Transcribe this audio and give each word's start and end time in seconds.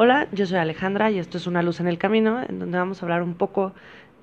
Hola, 0.00 0.28
yo 0.30 0.46
soy 0.46 0.58
Alejandra 0.58 1.10
y 1.10 1.18
esto 1.18 1.38
es 1.38 1.48
Una 1.48 1.60
luz 1.60 1.80
en 1.80 1.88
el 1.88 1.98
camino, 1.98 2.40
en 2.48 2.60
donde 2.60 2.78
vamos 2.78 3.02
a 3.02 3.06
hablar 3.06 3.20
un 3.20 3.34
poco 3.34 3.72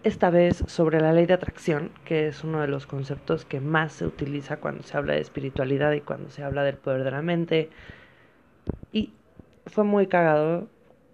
esta 0.05 0.29
vez 0.29 0.63
sobre 0.67 1.01
la 1.01 1.11
ley 1.11 1.25
de 1.25 1.33
atracción, 1.33 1.91
que 2.05 2.29
es 2.29 2.45
uno 2.45 2.61
de 2.61 2.69
los 2.69 2.87
conceptos 2.87 3.43
que 3.43 3.59
más 3.59 3.91
se 3.91 4.05
utiliza 4.05 4.55
cuando 4.55 4.83
se 4.83 4.95
habla 4.95 5.15
de 5.15 5.19
espiritualidad 5.19 5.91
y 5.91 5.99
cuando 5.99 6.29
se 6.29 6.45
habla 6.45 6.63
del 6.63 6.77
poder 6.77 7.03
de 7.03 7.11
la 7.11 7.21
mente. 7.21 7.69
Y 8.93 9.11
fue 9.65 9.83
muy 9.83 10.07
cagado. 10.07 10.69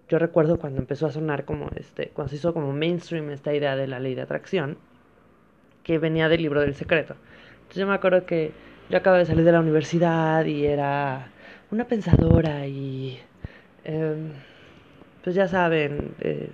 Yo 0.08 0.20
recuerdo 0.20 0.60
cuando 0.60 0.78
empezó 0.78 1.08
a 1.08 1.10
sonar 1.10 1.44
como 1.44 1.68
este, 1.74 2.10
cuando 2.14 2.30
se 2.30 2.36
hizo 2.36 2.54
como 2.54 2.72
mainstream 2.72 3.30
esta 3.30 3.52
idea 3.52 3.74
de 3.74 3.88
la 3.88 3.98
ley 3.98 4.14
de 4.14 4.22
atracción, 4.22 4.78
que 5.82 5.98
venía 5.98 6.28
del 6.28 6.40
libro 6.40 6.60
del 6.60 6.76
secreto. 6.76 7.16
Entonces 7.54 7.80
yo 7.80 7.88
me 7.88 7.94
acuerdo 7.94 8.26
que 8.26 8.52
yo 8.90 8.98
acabo 8.98 9.16
de 9.16 9.26
salir 9.26 9.44
de 9.44 9.50
la 9.50 9.58
universidad 9.58 10.44
y 10.44 10.66
era 10.66 11.32
una 11.72 11.88
pensadora 11.88 12.64
y 12.68 13.18
eh, 13.84 14.32
pues 15.22 15.36
ya 15.36 15.48
saben, 15.48 16.14
eh, 16.20 16.50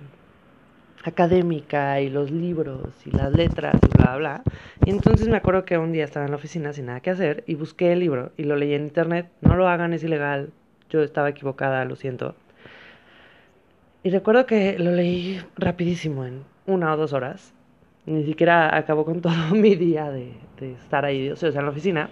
académica 1.03 2.01
y 2.01 2.09
los 2.09 2.31
libros 2.31 2.89
y 3.05 3.11
las 3.11 3.33
letras 3.33 3.75
y 3.83 3.97
bla, 3.97 4.17
bla. 4.17 4.43
Y 4.85 4.89
entonces 4.91 5.27
me 5.27 5.37
acuerdo 5.37 5.65
que 5.65 5.77
un 5.77 5.91
día 5.91 6.03
estaba 6.03 6.25
en 6.25 6.31
la 6.31 6.37
oficina 6.37 6.73
sin 6.73 6.87
nada 6.87 6.99
que 6.99 7.09
hacer 7.09 7.43
y 7.47 7.55
busqué 7.55 7.93
el 7.93 7.99
libro 7.99 8.31
y 8.37 8.43
lo 8.43 8.55
leí 8.55 8.73
en 8.73 8.83
internet. 8.83 9.29
No 9.41 9.55
lo 9.55 9.67
hagan, 9.67 9.93
es 9.93 10.03
ilegal. 10.03 10.51
Yo 10.89 11.01
estaba 11.01 11.29
equivocada, 11.29 11.85
lo 11.85 11.95
siento. 11.95 12.35
Y 14.03 14.09
recuerdo 14.11 14.45
que 14.45 14.79
lo 14.79 14.91
leí 14.91 15.41
rapidísimo, 15.57 16.25
en 16.25 16.43
una 16.65 16.93
o 16.93 16.97
dos 16.97 17.13
horas. 17.13 17.53
Ni 18.05 18.23
siquiera 18.23 18.75
acabó 18.75 19.05
con 19.05 19.21
todo 19.21 19.53
mi 19.53 19.75
día 19.75 20.09
de, 20.11 20.33
de 20.59 20.73
estar 20.73 21.05
ahí, 21.05 21.29
o 21.29 21.35
sea, 21.35 21.49
en 21.49 21.65
la 21.65 21.69
oficina. 21.69 22.09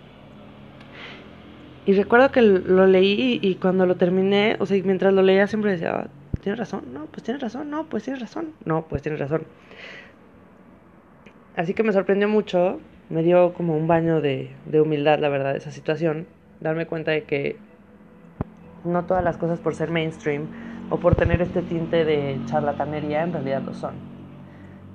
Y 1.87 1.93
recuerdo 1.93 2.31
que 2.31 2.41
lo 2.41 2.85
leí 2.85 3.39
y, 3.41 3.55
cuando 3.55 3.85
lo 3.85 3.95
terminé, 3.95 4.57
o 4.59 4.65
sea, 4.65 4.77
mientras 4.84 5.13
lo 5.13 5.21
leía 5.21 5.48
siempre 5.48 5.71
decía, 5.71 6.09
¿tienes 6.47 6.59
razón? 6.59 6.93
No, 6.93 7.07
pues 7.07 7.23
tienes 7.23 7.41
razón, 7.41 7.69
no, 7.69 7.83
pues 7.89 8.03
tienes 8.03 8.21
razón, 8.21 8.53
no, 8.63 8.84
pues 8.84 9.01
tienes 9.01 9.20
razón. 9.20 9.41
Así 11.57 11.73
que 11.73 11.84
me 11.84 11.91
sorprendió 11.91 12.29
mucho, 12.29 12.79
me 13.09 13.21
dio 13.21 13.54
como 13.54 13.76
un 13.76 13.85
baño 13.85 14.21
de, 14.21 14.55
de 14.65 14.79
humildad, 14.79 15.20
la 15.20 15.27
verdad, 15.27 15.57
esa 15.57 15.71
situación, 15.71 16.26
darme 16.62 16.85
cuenta 16.85 17.12
de 17.12 17.23
que 17.23 17.57
no 18.85 19.04
todas 19.04 19.26
las 19.26 19.35
cosas 19.35 19.59
por 19.59 19.76
ser 19.76 19.91
mainstream 19.91 20.48
o 20.89 20.95
por 21.01 21.15
tener 21.15 21.41
este 21.41 21.63
tinte 21.63 22.05
de 22.05 22.39
charlatanería 22.45 23.23
en 23.23 23.34
realidad 23.34 23.63
lo 23.65 23.73
son. 23.73 23.95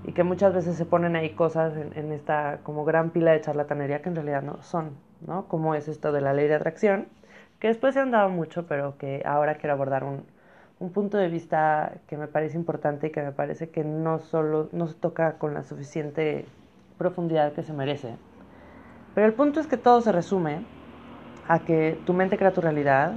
Y 0.06 0.12
que 0.12 0.22
muchas 0.22 0.55
veces 0.55 0.77
se 0.77 0.87
ponen 0.87 1.16
ahí 1.16 1.34
cosas 1.34 1.75
en, 1.77 2.12
esta 2.12 2.61
como 2.62 2.87
gran 2.87 3.11
pila 3.11 3.33
de 3.33 3.42
charlatanería 3.42 4.00
que 4.00 4.09
en 4.09 4.14
realidad 4.14 4.41
no 4.41 4.62
son, 4.62 4.92
¿no? 5.27 5.48
Como 5.48 5.75
es 5.75 5.87
esto 5.87 6.12
de 6.12 6.22
la 6.22 6.33
ley 6.33 6.48
de 6.48 6.55
atracción, 6.55 7.09
que 7.61 7.69
después 7.69 7.92
se 7.92 8.00
han 8.00 8.11
dado 8.11 8.31
mucho, 8.31 8.66
pero 8.66 8.97
que 8.97 9.22
ahora 9.27 9.56
quiero 9.56 9.75
abordar 9.75 10.03
un, 10.03 10.25
un 10.83 10.91
punto 10.91 11.16
de 11.16 11.28
vista 11.28 11.92
que 12.08 12.16
me 12.16 12.27
parece 12.27 12.56
importante 12.56 13.06
y 13.06 13.11
que 13.11 13.22
me 13.22 13.30
parece 13.30 13.70
que 13.70 13.84
no 13.84 14.19
solo 14.19 14.69
no 14.72 14.88
se 14.88 14.94
toca 14.94 15.34
con 15.34 15.55
la 15.55 15.62
suficiente 15.62 16.44
profundidad 16.98 17.52
que 17.52 17.62
se 17.62 17.72
merece. 17.72 18.16
Pero 19.14 19.28
el 19.28 19.33
punto 19.33 19.60
es 19.60 19.69
que 19.69 19.77
todo 19.77 20.00
se 20.00 20.10
resume 20.10 20.64
a 21.47 21.60
que 21.60 21.97
tu 22.05 22.14
mente 22.14 22.36
crea 22.36 22.50
tu 22.50 22.60
realidad 22.60 23.12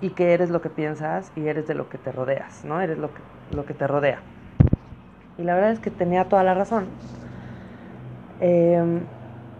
y 0.00 0.10
que 0.10 0.32
eres 0.32 0.48
lo 0.48 0.62
que 0.62 0.70
piensas 0.70 1.30
y 1.36 1.48
eres 1.48 1.66
de 1.66 1.74
lo 1.74 1.90
que 1.90 1.98
te 1.98 2.12
rodeas, 2.12 2.64
¿no? 2.64 2.80
Eres 2.80 2.96
lo 2.96 3.08
que, 3.12 3.20
lo 3.54 3.66
que 3.66 3.74
te 3.74 3.86
rodea. 3.86 4.20
Y 5.36 5.42
la 5.42 5.54
verdad 5.54 5.72
es 5.72 5.80
que 5.80 5.90
tenía 5.90 6.30
toda 6.30 6.42
la 6.44 6.54
razón. 6.54 6.86
Eh, 8.40 9.02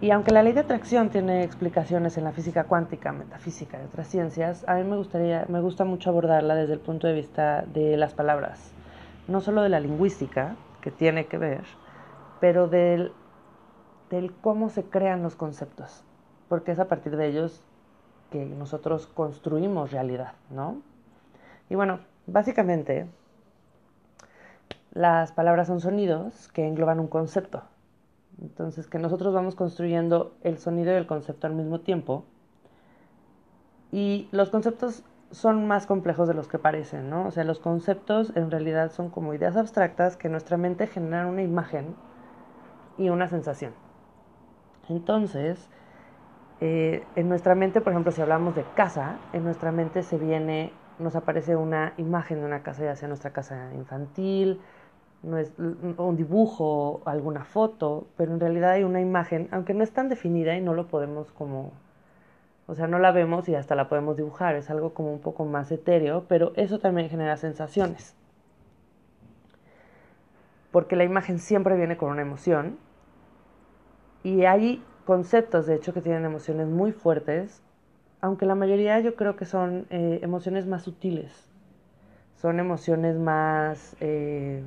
y 0.01 0.09
aunque 0.09 0.31
la 0.31 0.41
ley 0.41 0.53
de 0.53 0.61
atracción 0.61 1.11
tiene 1.11 1.43
explicaciones 1.43 2.17
en 2.17 2.23
la 2.23 2.31
física 2.31 2.63
cuántica, 2.63 3.11
metafísica 3.11 3.79
y 3.79 3.85
otras 3.85 4.07
ciencias, 4.07 4.67
a 4.67 4.75
mí 4.75 4.83
me 4.83 4.97
gustaría, 4.97 5.45
me 5.47 5.61
gusta 5.61 5.85
mucho 5.85 6.09
abordarla 6.09 6.55
desde 6.55 6.73
el 6.73 6.79
punto 6.79 7.05
de 7.05 7.13
vista 7.13 7.63
de 7.67 7.95
las 7.97 8.13
palabras, 8.15 8.73
no 9.27 9.41
solo 9.41 9.61
de 9.61 9.69
la 9.69 9.79
lingüística, 9.79 10.55
que 10.81 10.89
tiene 10.89 11.27
que 11.27 11.37
ver, 11.37 11.61
pero 12.39 12.67
del, 12.67 13.13
del 14.09 14.33
cómo 14.33 14.69
se 14.69 14.83
crean 14.83 15.21
los 15.21 15.35
conceptos, 15.35 16.03
porque 16.49 16.71
es 16.71 16.79
a 16.79 16.87
partir 16.87 17.15
de 17.15 17.27
ellos 17.27 17.61
que 18.31 18.43
nosotros 18.43 19.05
construimos 19.05 19.91
realidad, 19.91 20.33
¿no? 20.49 20.81
Y 21.69 21.75
bueno, 21.75 21.99
básicamente 22.25 23.05
las 24.93 25.31
palabras 25.31 25.67
son 25.67 25.79
sonidos 25.79 26.47
que 26.47 26.67
engloban 26.67 26.99
un 26.99 27.07
concepto. 27.07 27.61
Entonces, 28.41 28.87
que 28.87 28.97
nosotros 28.97 29.33
vamos 29.33 29.55
construyendo 29.55 30.33
el 30.43 30.57
sonido 30.57 30.91
y 30.91 30.95
el 30.95 31.05
concepto 31.05 31.47
al 31.47 31.53
mismo 31.53 31.79
tiempo. 31.81 32.25
Y 33.91 34.27
los 34.31 34.49
conceptos 34.49 35.03
son 35.31 35.67
más 35.67 35.85
complejos 35.85 36.27
de 36.27 36.33
los 36.33 36.47
que 36.47 36.59
parecen, 36.59 37.09
¿no? 37.09 37.27
O 37.27 37.31
sea, 37.31 37.43
los 37.43 37.59
conceptos 37.59 38.33
en 38.35 38.51
realidad 38.51 38.91
son 38.91 39.09
como 39.09 39.33
ideas 39.33 39.55
abstractas 39.55 40.17
que 40.17 40.27
nuestra 40.27 40.57
mente 40.57 40.87
generan 40.87 41.27
una 41.27 41.43
imagen 41.43 41.95
y 42.97 43.09
una 43.09 43.27
sensación. 43.27 43.73
Entonces, 44.89 45.69
eh, 46.59 47.05
en 47.15 47.29
nuestra 47.29 47.55
mente, 47.55 47.79
por 47.81 47.93
ejemplo, 47.93 48.11
si 48.11 48.21
hablamos 48.21 48.55
de 48.55 48.63
casa, 48.75 49.17
en 49.33 49.43
nuestra 49.43 49.71
mente 49.71 50.03
se 50.03 50.17
viene, 50.17 50.73
nos 50.99 51.15
aparece 51.15 51.55
una 51.55 51.93
imagen 51.97 52.39
de 52.39 52.45
una 52.45 52.61
casa, 52.61 52.83
ya 52.83 52.95
sea 52.95 53.07
nuestra 53.07 53.31
casa 53.31 53.71
infantil, 53.73 54.59
no 55.23 55.37
es 55.37 55.53
un 55.57 56.15
dibujo, 56.15 57.01
alguna 57.05 57.45
foto, 57.45 58.07
pero 58.17 58.33
en 58.33 58.39
realidad 58.39 58.71
hay 58.71 58.83
una 58.83 59.01
imagen, 59.01 59.47
aunque 59.51 59.73
no 59.73 59.83
es 59.83 59.91
tan 59.91 60.09
definida 60.09 60.55
y 60.55 60.61
no 60.61 60.73
lo 60.73 60.87
podemos 60.87 61.31
como, 61.31 61.73
o 62.65 62.73
sea, 62.73 62.87
no 62.87 62.97
la 62.97 63.11
vemos 63.11 63.47
y 63.47 63.55
hasta 63.55 63.75
la 63.75 63.87
podemos 63.87 64.17
dibujar, 64.17 64.55
es 64.55 64.69
algo 64.71 64.93
como 64.93 65.13
un 65.13 65.19
poco 65.19 65.45
más 65.45 65.71
etéreo, 65.71 66.25
pero 66.27 66.53
eso 66.55 66.79
también 66.79 67.09
genera 67.09 67.37
sensaciones. 67.37 68.15
Porque 70.71 70.95
la 70.95 71.03
imagen 71.03 71.37
siempre 71.37 71.75
viene 71.75 71.97
con 71.97 72.09
una 72.09 72.23
emoción 72.23 72.77
y 74.23 74.45
hay 74.45 74.83
conceptos, 75.05 75.67
de 75.67 75.75
hecho, 75.75 75.93
que 75.93 76.01
tienen 76.01 76.25
emociones 76.25 76.67
muy 76.67 76.93
fuertes, 76.93 77.61
aunque 78.21 78.45
la 78.45 78.55
mayoría 78.55 78.99
yo 78.99 79.15
creo 79.15 79.35
que 79.35 79.45
son 79.45 79.85
eh, 79.91 80.19
emociones 80.23 80.65
más 80.65 80.81
sutiles, 80.81 81.47
son 82.37 82.59
emociones 82.59 83.17
más... 83.17 83.95
Eh, 83.99 84.63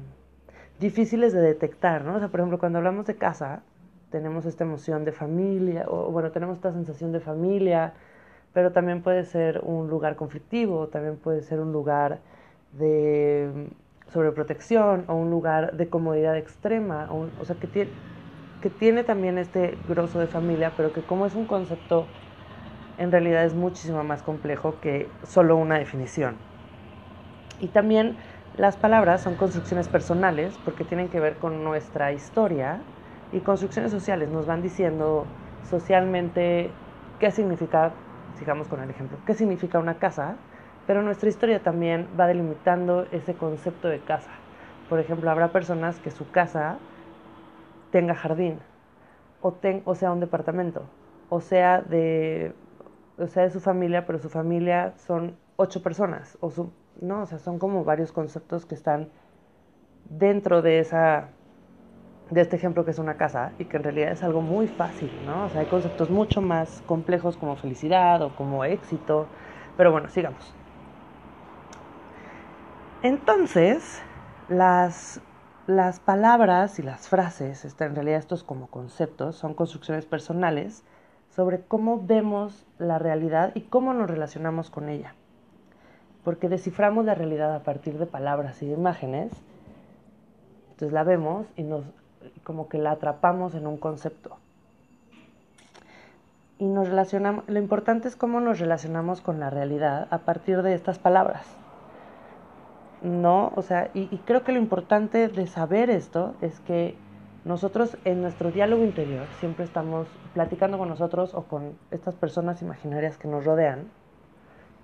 difíciles 0.78 1.32
de 1.32 1.40
detectar, 1.40 2.04
¿no? 2.04 2.16
O 2.16 2.18
sea, 2.18 2.28
por 2.28 2.40
ejemplo, 2.40 2.58
cuando 2.58 2.78
hablamos 2.78 3.06
de 3.06 3.16
casa, 3.16 3.62
tenemos 4.10 4.46
esta 4.46 4.64
emoción 4.64 5.04
de 5.04 5.12
familia, 5.12 5.86
o 5.88 6.10
bueno, 6.10 6.30
tenemos 6.32 6.56
esta 6.58 6.72
sensación 6.72 7.12
de 7.12 7.20
familia, 7.20 7.94
pero 8.52 8.72
también 8.72 9.02
puede 9.02 9.24
ser 9.24 9.60
un 9.64 9.88
lugar 9.90 10.16
conflictivo, 10.16 10.88
también 10.88 11.16
puede 11.18 11.42
ser 11.42 11.60
un 11.60 11.72
lugar 11.72 12.20
de 12.72 13.50
mm, 14.08 14.10
sobreprotección 14.12 15.04
o 15.08 15.14
un 15.16 15.30
lugar 15.30 15.76
de 15.76 15.88
comodidad 15.88 16.36
extrema, 16.36 17.08
o, 17.12 17.30
o 17.36 17.44
sea, 17.44 17.56
que 17.56 17.66
tiene, 17.68 17.92
que 18.60 18.70
tiene 18.70 19.04
también 19.04 19.38
este 19.38 19.78
grosso 19.84 20.18
de 20.20 20.28
familia, 20.28 20.76
pero 20.76 20.92
que 20.92 21.02
como 21.04 21.26
es 21.26 21.34
un 21.34 21.46
concepto, 21.46 22.08
en 22.96 23.12
realidad 23.12 23.44
es 23.44 23.54
muchísimo 23.54 24.02
más 24.04 24.22
complejo 24.22 24.80
que 24.80 25.16
solo 25.22 25.56
una 25.56 25.78
definición. 25.78 26.38
Y 27.58 27.68
también 27.68 28.18
las 28.56 28.76
palabras 28.76 29.20
son 29.20 29.34
construcciones 29.34 29.88
personales 29.88 30.56
porque 30.64 30.84
tienen 30.84 31.08
que 31.08 31.18
ver 31.18 31.38
con 31.38 31.64
nuestra 31.64 32.12
historia 32.12 32.80
y 33.32 33.40
construcciones 33.40 33.90
sociales. 33.90 34.30
Nos 34.30 34.46
van 34.46 34.62
diciendo 34.62 35.26
socialmente 35.68 36.70
qué 37.18 37.32
significa, 37.32 37.92
sigamos 38.38 38.68
con 38.68 38.80
el 38.80 38.90
ejemplo, 38.90 39.18
qué 39.26 39.34
significa 39.34 39.80
una 39.80 39.94
casa, 39.94 40.36
pero 40.86 41.02
nuestra 41.02 41.28
historia 41.28 41.62
también 41.64 42.06
va 42.18 42.28
delimitando 42.28 43.06
ese 43.10 43.34
concepto 43.34 43.88
de 43.88 43.98
casa. 43.98 44.30
Por 44.88 45.00
ejemplo, 45.00 45.30
habrá 45.30 45.48
personas 45.48 45.98
que 45.98 46.12
su 46.12 46.30
casa 46.30 46.76
tenga 47.90 48.14
jardín, 48.14 48.60
o, 49.40 49.94
sea 49.94 50.12
un 50.12 50.20
departamento, 50.20 50.82
o 51.28 51.40
sea 51.40 51.80
de, 51.82 52.54
o 53.18 53.26
sea 53.26 53.42
de 53.42 53.50
su 53.50 53.60
familia, 53.60 54.06
pero 54.06 54.18
su 54.18 54.28
familia 54.28 54.94
son 54.96 55.36
ocho 55.56 55.82
personas, 55.82 56.38
o 56.40 56.50
su 56.50 56.70
¿no? 57.00 57.22
O 57.22 57.26
sea, 57.26 57.38
son 57.38 57.58
como 57.58 57.84
varios 57.84 58.12
conceptos 58.12 58.66
que 58.66 58.74
están 58.74 59.10
dentro 60.04 60.62
de 60.62 60.78
esa 60.80 61.28
de 62.30 62.40
este 62.40 62.56
ejemplo 62.56 62.84
que 62.84 62.90
es 62.92 62.98
una 62.98 63.16
casa 63.16 63.54
y 63.58 63.66
que 63.66 63.76
en 63.76 63.84
realidad 63.84 64.12
es 64.12 64.22
algo 64.22 64.40
muy 64.42 64.66
fácil, 64.68 65.24
¿no? 65.24 65.44
O 65.44 65.48
sea, 65.50 65.60
hay 65.60 65.66
conceptos 65.66 66.10
mucho 66.10 66.40
más 66.42 66.82
complejos 66.82 67.36
como 67.36 67.56
felicidad 67.56 68.22
o 68.22 68.34
como 68.34 68.64
éxito, 68.64 69.30
pero 69.76 69.92
bueno, 69.92 70.08
sigamos. 70.08 70.58
Entonces, 73.02 74.02
las, 74.48 75.20
las 75.66 76.00
palabras 76.00 76.78
y 76.78 76.82
las 76.82 77.08
frases, 77.08 77.64
este, 77.64 77.84
en 77.84 77.94
realidad 77.94 78.18
estos 78.18 78.42
como 78.44 78.68
conceptos, 78.70 79.36
son 79.36 79.54
construcciones 79.54 80.06
personales 80.06 80.84
sobre 81.28 81.66
cómo 81.66 82.04
vemos 82.06 82.66
la 82.78 82.98
realidad 82.98 83.52
y 83.54 83.62
cómo 83.68 83.92
nos 83.94 84.08
relacionamos 84.10 84.70
con 84.70 84.88
ella 84.88 85.14
porque 86.24 86.48
desciframos 86.48 87.04
la 87.04 87.14
realidad 87.14 87.54
a 87.54 87.62
partir 87.62 87.98
de 87.98 88.06
palabras 88.06 88.62
y 88.62 88.66
de 88.66 88.72
imágenes, 88.72 89.30
entonces 90.70 90.92
la 90.92 91.04
vemos 91.04 91.46
y 91.56 91.62
nos 91.62 91.84
como 92.42 92.68
que 92.68 92.78
la 92.78 92.92
atrapamos 92.92 93.54
en 93.54 93.66
un 93.66 93.76
concepto. 93.76 94.36
Y 96.58 96.66
nos 96.66 96.88
relacionamos, 96.88 97.44
lo 97.48 97.58
importante 97.58 98.08
es 98.08 98.16
cómo 98.16 98.40
nos 98.40 98.58
relacionamos 98.58 99.20
con 99.20 99.40
la 99.40 99.50
realidad 99.50 100.08
a 100.10 100.18
partir 100.18 100.62
de 100.62 100.74
estas 100.74 100.98
palabras. 100.98 101.46
no, 103.02 103.52
o 103.54 103.60
sea, 103.60 103.90
y, 103.92 104.08
y 104.10 104.18
creo 104.24 104.44
que 104.44 104.52
lo 104.52 104.58
importante 104.58 105.28
de 105.28 105.46
saber 105.46 105.90
esto 105.90 106.34
es 106.40 106.58
que 106.60 106.96
nosotros 107.44 107.98
en 108.06 108.22
nuestro 108.22 108.50
diálogo 108.50 108.82
interior 108.82 109.26
siempre 109.40 109.66
estamos 109.66 110.08
platicando 110.32 110.78
con 110.78 110.88
nosotros 110.88 111.34
o 111.34 111.42
con 111.42 111.76
estas 111.90 112.14
personas 112.14 112.62
imaginarias 112.62 113.18
que 113.18 113.28
nos 113.28 113.44
rodean, 113.44 113.90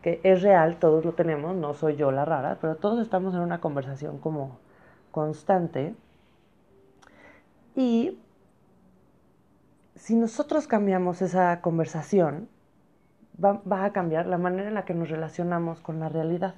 que 0.03 0.21
es 0.25 0.43
real, 0.43 0.79
todos 0.79 1.05
lo 1.05 1.13
tenemos, 1.13 1.55
no 1.57 1.75
soy 1.75 1.97
yo 1.97 2.11
la 2.11 2.25
rara, 2.25 2.59
pero 2.61 2.77
todos 2.77 3.01
estamos 3.01 3.35
en 3.35 3.41
una 3.41 3.61
conversación 3.61 4.19
como 4.19 4.59
constante. 5.11 5.95
Y 7.75 8.19
si 9.95 10.15
nosotros 10.17 10.67
cambiamos 10.67 11.21
esa 11.23 11.61
conversación, 11.61 12.49
va, 13.43 13.61
va, 13.71 13.85
a 13.85 13.93
cambiar 13.93 14.27
la 14.27 14.39
manera 14.39 14.69
en 14.69 14.75
la 14.75 14.85
que 14.85 14.95
nos 14.95 15.11
relacionamos 15.11 15.81
con 15.81 16.01
la 16.01 16.09
realidad. 16.09 16.55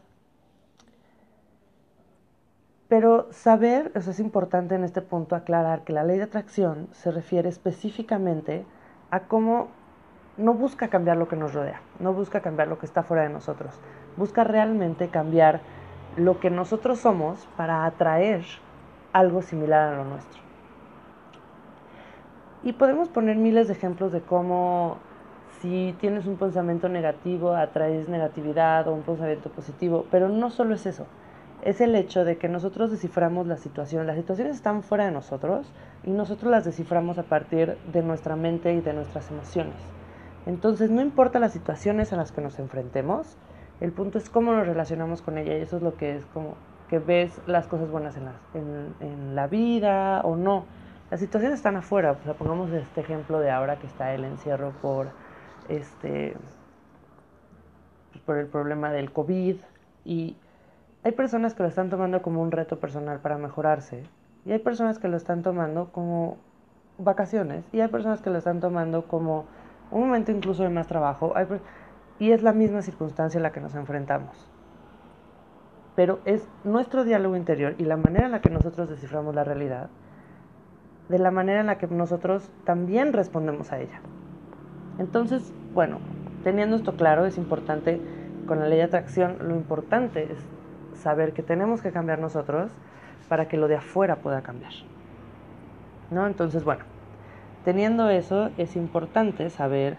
Pero 2.88 3.32
saber, 3.32 3.90
eso 3.94 4.10
es 4.10 4.20
importante 4.20 4.74
en 4.74 4.84
este 4.84 5.00
punto 5.00 5.34
aclarar 5.34 5.82
que 5.82 5.92
la 5.92 6.04
ley 6.04 6.18
de 6.18 6.24
atracción 6.24 6.88
se 6.92 7.10
refiere 7.10 7.48
específicamente 7.48 8.66
a 9.10 9.20
cómo 9.20 9.68
no 10.36 10.54
busca 10.54 10.88
cambiar 10.88 11.16
lo 11.16 11.28
que 11.28 11.36
nos 11.36 11.54
rodea, 11.54 11.80
no 11.98 12.12
busca 12.12 12.40
cambiar 12.40 12.68
lo 12.68 12.78
que 12.78 12.86
está 12.86 13.02
fuera 13.02 13.22
de 13.22 13.28
nosotros, 13.28 13.78
busca 14.16 14.44
realmente 14.44 15.08
cambiar 15.08 15.60
lo 16.16 16.40
que 16.40 16.50
nosotros 16.50 17.00
somos 17.00 17.46
para 17.56 17.84
atraer 17.84 18.44
algo 19.12 19.42
similar 19.42 19.92
a 19.92 19.96
lo 19.96 20.04
nuestro. 20.04 20.40
Y 22.62 22.74
podemos 22.74 23.08
poner 23.08 23.36
miles 23.36 23.66
de 23.66 23.74
ejemplos 23.74 24.12
de 24.12 24.20
cómo 24.20 24.98
si 25.60 25.94
tienes 26.00 26.26
un 26.26 26.36
pensamiento 26.36 26.88
negativo 26.88 27.54
atraes 27.54 28.08
negatividad 28.08 28.86
o 28.88 28.94
un 28.94 29.02
pensamiento 29.02 29.50
positivo, 29.50 30.06
pero 30.10 30.28
no 30.28 30.50
solo 30.50 30.74
es 30.74 30.86
eso 30.86 31.06
es 31.62 31.80
el 31.80 31.94
hecho 31.94 32.24
de 32.24 32.38
que 32.38 32.48
nosotros 32.48 32.90
desciframos 32.90 33.46
las 33.46 33.60
situaciones. 33.60 34.06
Las 34.06 34.16
situaciones 34.16 34.56
están 34.56 34.82
fuera 34.82 35.06
de 35.06 35.12
nosotros 35.12 35.72
y 36.04 36.10
nosotros 36.10 36.50
las 36.50 36.64
desciframos 36.64 37.18
a 37.18 37.22
partir 37.22 37.78
de 37.92 38.02
nuestra 38.02 38.36
mente 38.36 38.74
y 38.74 38.80
de 38.80 38.92
nuestras 38.92 39.30
emociones. 39.30 39.76
Entonces, 40.46 40.90
no 40.90 41.00
importa 41.00 41.38
las 41.38 41.52
situaciones 41.52 42.12
a 42.12 42.16
las 42.16 42.32
que 42.32 42.40
nos 42.40 42.58
enfrentemos, 42.58 43.36
el 43.80 43.92
punto 43.92 44.18
es 44.18 44.30
cómo 44.30 44.52
nos 44.52 44.66
relacionamos 44.66 45.22
con 45.22 45.38
ella 45.38 45.56
y 45.56 45.62
eso 45.62 45.76
es 45.76 45.82
lo 45.82 45.96
que 45.96 46.16
es 46.16 46.24
como 46.26 46.54
que 46.88 46.98
ves 46.98 47.40
las 47.46 47.66
cosas 47.66 47.90
buenas 47.90 48.16
en 48.16 48.26
la, 48.26 48.32
en, 49.00 49.34
la 49.34 49.46
vida 49.46 50.20
o 50.24 50.36
no. 50.36 50.66
Las 51.10 51.20
situaciones 51.20 51.58
están 51.58 51.76
afuera, 51.76 52.12
o 52.12 52.24
sea, 52.24 52.34
pongamos 52.34 52.70
este 52.70 53.00
ejemplo 53.00 53.40
de 53.40 53.50
ahora 53.50 53.78
que 53.78 53.86
está 53.86 54.14
el 54.14 54.24
encierro 54.24 54.72
por 54.82 55.08
este 55.68 56.36
por 58.26 58.36
el 58.36 58.46
problema 58.46 58.92
del 58.92 59.10
COVID 59.10 59.56
y 60.04 60.36
hay 61.02 61.12
personas 61.12 61.54
que 61.54 61.62
lo 61.62 61.68
están 61.68 61.90
tomando 61.90 62.22
como 62.22 62.42
un 62.42 62.52
reto 62.52 62.78
personal 62.78 63.20
para 63.20 63.38
mejorarse 63.38 64.04
y 64.44 64.52
hay 64.52 64.58
personas 64.58 64.98
que 64.98 65.08
lo 65.08 65.16
están 65.16 65.42
tomando 65.42 65.90
como 65.92 66.36
vacaciones 66.98 67.64
y 67.72 67.80
hay 67.80 67.88
personas 67.88 68.20
que 68.20 68.30
lo 68.30 68.38
están 68.38 68.60
tomando 68.60 69.06
como 69.06 69.46
un 69.92 70.06
momento 70.06 70.32
incluso 70.32 70.62
de 70.62 70.70
más 70.70 70.86
trabajo 70.86 71.34
y 72.18 72.32
es 72.32 72.42
la 72.42 72.52
misma 72.52 72.82
circunstancia 72.82 73.38
a 73.38 73.42
la 73.42 73.52
que 73.52 73.60
nos 73.60 73.74
enfrentamos. 73.74 74.48
Pero 75.94 76.20
es 76.24 76.48
nuestro 76.64 77.04
diálogo 77.04 77.36
interior 77.36 77.74
y 77.78 77.84
la 77.84 77.96
manera 77.96 78.26
en 78.26 78.32
la 78.32 78.40
que 78.40 78.50
nosotros 78.50 78.88
desciframos 78.88 79.34
la 79.34 79.44
realidad, 79.44 79.90
de 81.08 81.18
la 81.18 81.30
manera 81.30 81.60
en 81.60 81.66
la 81.66 81.78
que 81.78 81.86
nosotros 81.86 82.50
también 82.64 83.12
respondemos 83.12 83.72
a 83.72 83.80
ella. 83.80 84.00
Entonces, 84.98 85.52
bueno, 85.74 85.98
teniendo 86.42 86.76
esto 86.76 86.96
claro, 86.96 87.26
es 87.26 87.36
importante 87.36 88.00
con 88.46 88.58
la 88.60 88.68
ley 88.68 88.78
de 88.78 88.84
atracción, 88.84 89.36
lo 89.40 89.54
importante 89.54 90.32
es 90.32 90.38
saber 90.94 91.32
que 91.32 91.42
tenemos 91.42 91.82
que 91.82 91.92
cambiar 91.92 92.18
nosotros 92.18 92.70
para 93.28 93.48
que 93.48 93.56
lo 93.56 93.68
de 93.68 93.76
afuera 93.76 94.16
pueda 94.16 94.42
cambiar. 94.42 94.72
¿No? 96.10 96.26
Entonces, 96.26 96.64
bueno, 96.64 96.84
teniendo 97.64 98.10
eso, 98.10 98.50
es 98.58 98.76
importante 98.76 99.50
saber 99.50 99.98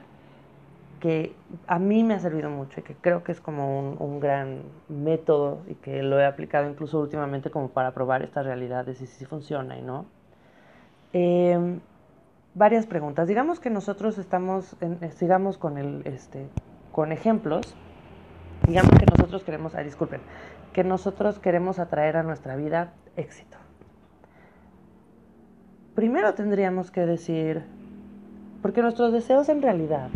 que 1.00 1.36
a 1.68 1.80
mí 1.80 2.02
me 2.04 2.14
ha 2.14 2.20
servido 2.20 2.50
mucho 2.50 2.80
y 2.80 2.84
que 2.84 2.96
creo 2.96 3.26
que 3.26 3.34
es 3.34 3.42
como 3.42 3.92
un, 3.92 4.20
gran 4.22 4.62
método 4.88 5.60
y 5.68 5.76
que 5.76 6.02
lo 6.02 6.18
he 6.18 6.26
aplicado 6.26 6.70
incluso 6.70 7.00
últimamente 7.02 7.50
como 7.52 7.68
para 7.68 7.94
probar 7.94 8.22
estas 8.24 8.46
realidades 8.46 9.02
y 9.02 9.08
si 9.08 9.26
funciona 9.26 9.78
y 9.78 9.82
no. 9.82 10.06
Em, 11.12 11.82
varias 12.54 12.86
preguntas. 12.86 13.28
Digamos 13.28 13.60
que 13.60 13.70
nosotros 13.70 14.18
estamos, 14.18 14.78
en, 14.80 15.12
sigamos 15.12 15.58
con, 15.58 15.78
el, 15.78 16.04
este, 16.06 16.48
con 16.94 17.12
ejemplos. 17.12 17.76
Digamos 18.66 18.92
que 18.98 19.06
nosotros 19.06 19.44
queremos, 19.44 19.76
ah, 19.76 19.84
disculpen, 19.84 20.22
que 20.72 20.86
nosotros 20.86 21.38
queremos 21.40 21.80
atraer 21.80 22.16
a 22.16 22.24
nuestra 22.24 22.56
vida 22.56 22.94
éxito. 23.18 23.58
Primero 25.96 26.34
tendríamos 26.34 26.90
que 26.90 27.06
decir, 27.06 27.64
porque 28.62 28.82
nuestros 28.82 29.14
deseos 29.14 29.48
en 29.50 29.62
realidad 29.62 30.10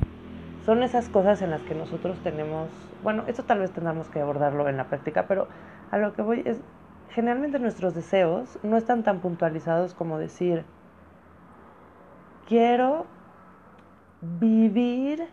son 0.65 0.81
esas 0.81 1.07
cosas 1.07 1.41
en 1.44 1.51
las 1.51 1.62
que 1.62 1.75
nosotros 1.75 2.19
tenemos, 2.24 2.71
bueno, 3.03 3.24
esto 3.27 3.44
tal 3.44 3.59
vez 3.59 3.71
tengamos 3.71 4.09
que 4.09 4.19
abordarlo 4.19 4.68
en 4.68 4.77
la 4.77 4.89
práctica, 4.89 5.27
pero 5.27 5.47
a 5.91 5.97
lo 6.00 6.13
que 6.13 6.24
voy 6.24 6.41
es, 6.45 6.57
generalmente 7.09 7.59
nuestros 7.59 7.94
deseos 7.94 8.57
no 8.63 8.75
están 8.77 9.03
tan 9.03 9.21
puntualizados 9.21 9.94
como 9.94 10.18
decir, 10.18 10.65
quiero 12.47 13.06
vivir 14.21 15.27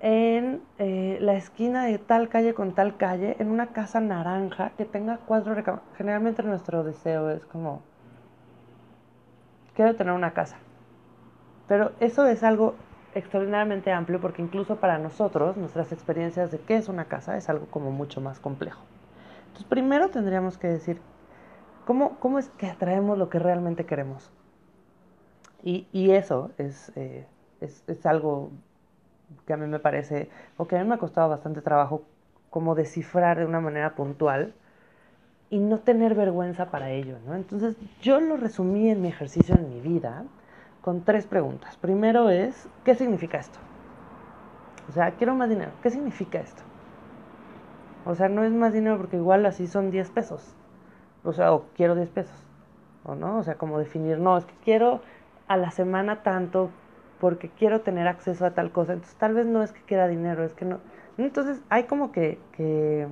en 0.00 0.62
eh, 0.78 1.18
la 1.20 1.34
esquina 1.34 1.84
de 1.84 1.98
tal 1.98 2.28
calle 2.28 2.54
con 2.54 2.74
tal 2.74 2.96
calle, 2.96 3.36
en 3.40 3.50
una 3.50 3.72
casa 3.72 4.00
naranja 4.00 4.70
que 4.76 4.84
tenga 4.84 5.18
cuatro 5.26 5.54
recámaras. 5.54 5.88
Generalmente 5.96 6.42
nuestro 6.42 6.84
deseo 6.84 7.30
es 7.30 7.44
como, 7.44 7.82
quiero 9.78 9.94
tener 9.94 10.12
una 10.12 10.32
casa. 10.32 10.56
Pero 11.68 11.92
eso 12.00 12.26
es 12.26 12.42
algo 12.42 12.74
extraordinariamente 13.14 13.92
amplio 13.92 14.20
porque 14.20 14.42
incluso 14.42 14.74
para 14.80 14.98
nosotros, 14.98 15.56
nuestras 15.56 15.92
experiencias 15.92 16.50
de 16.50 16.58
qué 16.58 16.76
es 16.76 16.88
una 16.88 17.04
casa 17.04 17.36
es 17.36 17.48
algo 17.48 17.66
como 17.66 17.92
mucho 17.92 18.20
más 18.20 18.40
complejo. 18.40 18.82
Entonces, 19.46 19.66
primero 19.68 20.08
tendríamos 20.08 20.58
que 20.58 20.66
decir, 20.66 21.00
¿cómo, 21.86 22.18
cómo 22.18 22.40
es 22.40 22.48
que 22.48 22.66
atraemos 22.66 23.16
lo 23.16 23.28
que 23.28 23.38
realmente 23.38 23.86
queremos? 23.86 24.32
Y, 25.62 25.86
eso 26.10 26.50
es, 26.58 26.90
eh, 26.96 27.26
es, 27.60 27.84
es 27.86 28.04
algo 28.04 28.50
que 29.46 29.52
a 29.52 29.56
mí 29.56 29.68
me 29.68 29.78
parece, 29.78 30.28
o 30.56 30.66
que 30.66 30.76
a 30.76 30.82
mí 30.82 30.88
me 30.88 30.96
ha 30.96 30.98
costado 30.98 31.28
bastante 31.28 31.62
trabajo, 31.62 32.02
como 32.50 32.74
descifrar 32.74 33.38
de 33.38 33.44
una 33.44 33.60
manera 33.60 33.94
puntual 33.94 34.54
y 35.50 35.58
no 35.58 35.78
tener 35.78 36.14
vergüenza 36.14 36.70
para 36.70 36.90
ello, 36.90 37.16
¿no? 37.26 37.34
Entonces 37.34 37.76
yo 38.02 38.20
lo 38.20 38.36
resumí 38.36 38.90
en 38.90 39.00
mi 39.00 39.08
ejercicio 39.08 39.54
en 39.54 39.68
mi 39.70 39.80
vida 39.80 40.24
con 40.82 41.02
tres 41.02 41.26
preguntas. 41.26 41.76
Primero 41.76 42.30
es, 42.30 42.68
¿qué 42.84 42.94
significa 42.94 43.38
esto? 43.38 43.58
O 44.88 44.92
sea, 44.92 45.12
quiero 45.12 45.34
más 45.34 45.48
dinero. 45.48 45.70
¿Qué 45.82 45.90
significa 45.90 46.40
esto? 46.40 46.62
O 48.06 48.14
sea, 48.14 48.28
no 48.28 48.42
es 48.44 48.52
más 48.52 48.72
dinero 48.72 48.96
porque 48.96 49.16
igual 49.16 49.44
así 49.44 49.66
son 49.66 49.90
10 49.90 50.10
pesos. 50.10 50.54
O 51.24 51.32
sea, 51.32 51.52
o 51.52 51.66
quiero 51.74 51.94
10 51.94 52.08
pesos. 52.08 52.36
¿O 53.04 53.14
no? 53.14 53.38
O 53.38 53.42
sea, 53.42 53.56
como 53.56 53.78
definir, 53.78 54.18
no, 54.18 54.36
es 54.36 54.46
que 54.46 54.54
quiero 54.64 55.02
a 55.46 55.56
la 55.56 55.70
semana 55.70 56.22
tanto, 56.22 56.70
porque 57.20 57.50
quiero 57.50 57.80
tener 57.80 58.06
acceso 58.08 58.46
a 58.46 58.52
tal 58.52 58.70
cosa. 58.70 58.94
Entonces 58.94 59.16
tal 59.16 59.34
vez 59.34 59.46
no 59.46 59.62
es 59.62 59.72
que 59.72 59.82
quiera 59.82 60.08
dinero, 60.08 60.44
es 60.44 60.54
que 60.54 60.64
no. 60.64 60.78
Entonces 61.18 61.60
hay 61.68 61.84
como 61.84 62.12
que, 62.12 62.38
que, 62.52 63.08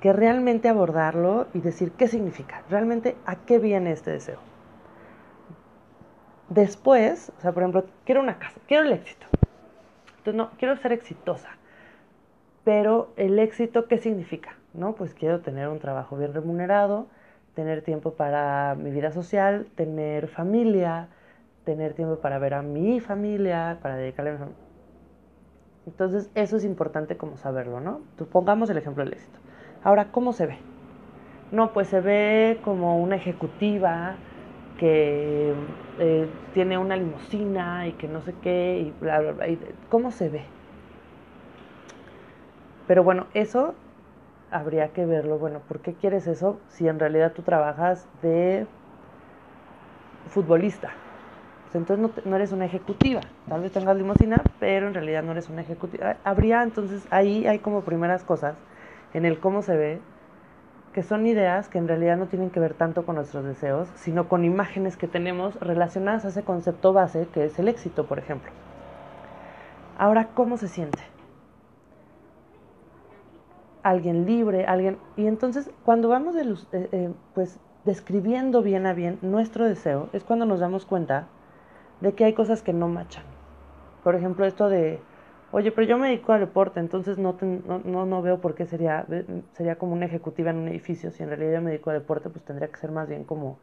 que 0.00 0.12
realmente 0.12 0.68
abordarlo 0.68 1.46
y 1.54 1.60
decir 1.60 1.92
qué 1.92 2.08
significa, 2.08 2.62
realmente 2.68 3.16
a 3.26 3.36
qué 3.36 3.58
viene 3.58 3.92
este 3.92 4.10
deseo. 4.10 4.38
Después, 6.48 7.32
o 7.38 7.40
sea, 7.40 7.52
por 7.52 7.62
ejemplo, 7.62 7.84
quiero 8.04 8.20
una 8.20 8.38
casa, 8.38 8.60
quiero 8.68 8.84
el 8.84 8.92
éxito. 8.92 9.26
Entonces, 10.18 10.34
no, 10.34 10.50
quiero 10.58 10.76
ser 10.76 10.92
exitosa. 10.92 11.50
Pero 12.64 13.12
el 13.16 13.38
éxito, 13.38 13.86
¿qué 13.86 13.98
significa? 13.98 14.56
¿No? 14.74 14.94
Pues 14.94 15.14
quiero 15.14 15.40
tener 15.40 15.68
un 15.68 15.78
trabajo 15.78 16.16
bien 16.16 16.34
remunerado, 16.34 17.06
tener 17.54 17.82
tiempo 17.82 18.14
para 18.14 18.74
mi 18.74 18.90
vida 18.90 19.12
social, 19.12 19.66
tener 19.76 20.28
familia, 20.28 21.08
tener 21.64 21.94
tiempo 21.94 22.16
para 22.16 22.38
ver 22.38 22.54
a 22.54 22.62
mi 22.62 23.00
familia, 23.00 23.78
para 23.82 23.96
dedicarle 23.96 24.30
a 24.30 24.32
mi 24.34 24.38
familia. 24.38 24.62
Entonces, 25.86 26.30
eso 26.34 26.56
es 26.56 26.64
importante 26.64 27.16
como 27.16 27.36
saberlo, 27.36 27.80
¿no? 27.80 28.00
Pongamos 28.30 28.70
el 28.70 28.78
ejemplo 28.78 29.04
del 29.04 29.14
éxito. 29.14 29.38
Ahora, 29.86 30.06
¿cómo 30.10 30.32
se 30.32 30.46
ve? 30.46 30.56
No, 31.52 31.72
pues 31.72 31.86
se 31.86 32.00
ve 32.00 32.58
como 32.64 32.98
una 32.98 33.14
ejecutiva 33.14 34.16
que 34.78 35.54
eh, 36.00 36.28
tiene 36.54 36.76
una 36.76 36.96
limusina 36.96 37.86
y 37.86 37.92
que 37.92 38.08
no 38.08 38.20
sé 38.20 38.34
qué, 38.42 38.80
y 38.84 38.90
bla, 39.00 39.20
bla, 39.20 39.30
bla. 39.30 39.46
¿Cómo 39.88 40.10
se 40.10 40.28
ve? 40.28 40.42
Pero 42.88 43.04
bueno, 43.04 43.28
eso 43.32 43.76
habría 44.50 44.88
que 44.88 45.06
verlo. 45.06 45.38
Bueno, 45.38 45.60
¿por 45.60 45.78
qué 45.78 45.94
quieres 45.94 46.26
eso 46.26 46.58
si 46.68 46.88
en 46.88 46.98
realidad 46.98 47.30
tú 47.32 47.42
trabajas 47.42 48.08
de 48.22 48.66
futbolista? 50.30 50.90
entonces 51.74 52.24
no, 52.24 52.36
eres 52.36 52.50
una 52.50 52.64
ejecutiva. 52.64 53.20
Tal 53.48 53.60
vez 53.60 53.70
tengas 53.70 53.96
limosina, 53.96 54.42
pero 54.58 54.88
en 54.88 54.94
realidad 54.94 55.22
no 55.22 55.30
eres 55.30 55.48
una 55.48 55.60
ejecutiva. 55.60 56.16
Habría 56.24 56.64
entonces, 56.64 57.06
ahí 57.10 57.46
hay 57.46 57.60
como 57.60 57.82
primeras 57.82 58.24
cosas 58.24 58.56
en 59.14 59.24
el 59.24 59.40
cómo 59.40 59.62
se 59.62 59.76
ve, 59.76 60.00
que 60.92 61.02
son 61.02 61.26
ideas 61.26 61.68
que 61.68 61.76
en 61.76 61.88
realidad 61.88 62.16
no 62.16 62.26
tienen 62.26 62.48
que 62.48 62.58
ver 62.58 62.72
tanto 62.72 63.04
con 63.04 63.16
nuestros 63.16 63.44
deseos, 63.44 63.88
sino 63.96 64.28
con 64.28 64.44
imágenes 64.44 64.96
que 64.96 65.06
tenemos 65.06 65.54
relacionadas 65.60 66.24
a 66.24 66.28
ese 66.28 66.42
concepto 66.42 66.94
base 66.94 67.28
que 67.34 67.44
es 67.44 67.58
el 67.58 67.68
éxito, 67.68 68.06
por 68.06 68.18
ejemplo. 68.18 68.50
Ahora, 69.98 70.28
¿cómo 70.34 70.56
se 70.56 70.68
siente? 70.68 71.02
Alguien 73.82 74.26
libre, 74.26 74.64
alguien... 74.64 74.98
Y 75.16 75.26
entonces, 75.26 75.70
cuando 75.84 76.08
vamos 76.08 76.34
de 76.34 76.42
eh, 76.42 76.88
eh, 76.92 77.12
pues, 77.34 77.60
describiendo 77.84 78.62
bien 78.62 78.86
a 78.86 78.94
bien 78.94 79.18
nuestro 79.22 79.66
deseo, 79.66 80.08
es 80.12 80.24
cuando 80.24 80.46
nos 80.46 80.60
damos 80.60 80.86
cuenta 80.86 81.28
de 82.00 82.14
que 82.14 82.24
hay 82.24 82.32
cosas 82.32 82.62
que 82.62 82.72
no 82.72 82.88
machan. 82.88 83.24
Por 84.02 84.14
ejemplo, 84.14 84.46
esto 84.46 84.68
de 84.68 85.00
oye, 85.52 85.72
pero 85.72 85.86
yo 85.86 85.98
me 85.98 86.08
dedico 86.08 86.32
al 86.32 86.40
deporte, 86.40 86.80
entonces 86.80 87.18
no, 87.18 87.36
no, 87.40 88.06
no, 88.06 88.22
veo 88.22 88.40
por 88.40 88.54
qué 88.54 88.66
sería, 88.66 89.06
sería 89.52 89.76
como 89.76 89.92
una 89.92 90.06
ejecutiva 90.06 90.50
en 90.50 90.56
un 90.56 90.68
edificio. 90.68 91.10
Si 91.10 91.22
en 91.22 91.28
realidad 91.28 91.54
yo 91.54 91.62
me 91.62 91.70
dedico 91.70 91.90
al 91.90 91.98
deporte, 91.98 92.28
pues 92.30 92.44
tendría 92.44 92.68
que 92.68 92.76
ser 92.78 92.90
más 92.90 93.08
bien 93.08 93.24
como 93.24 93.58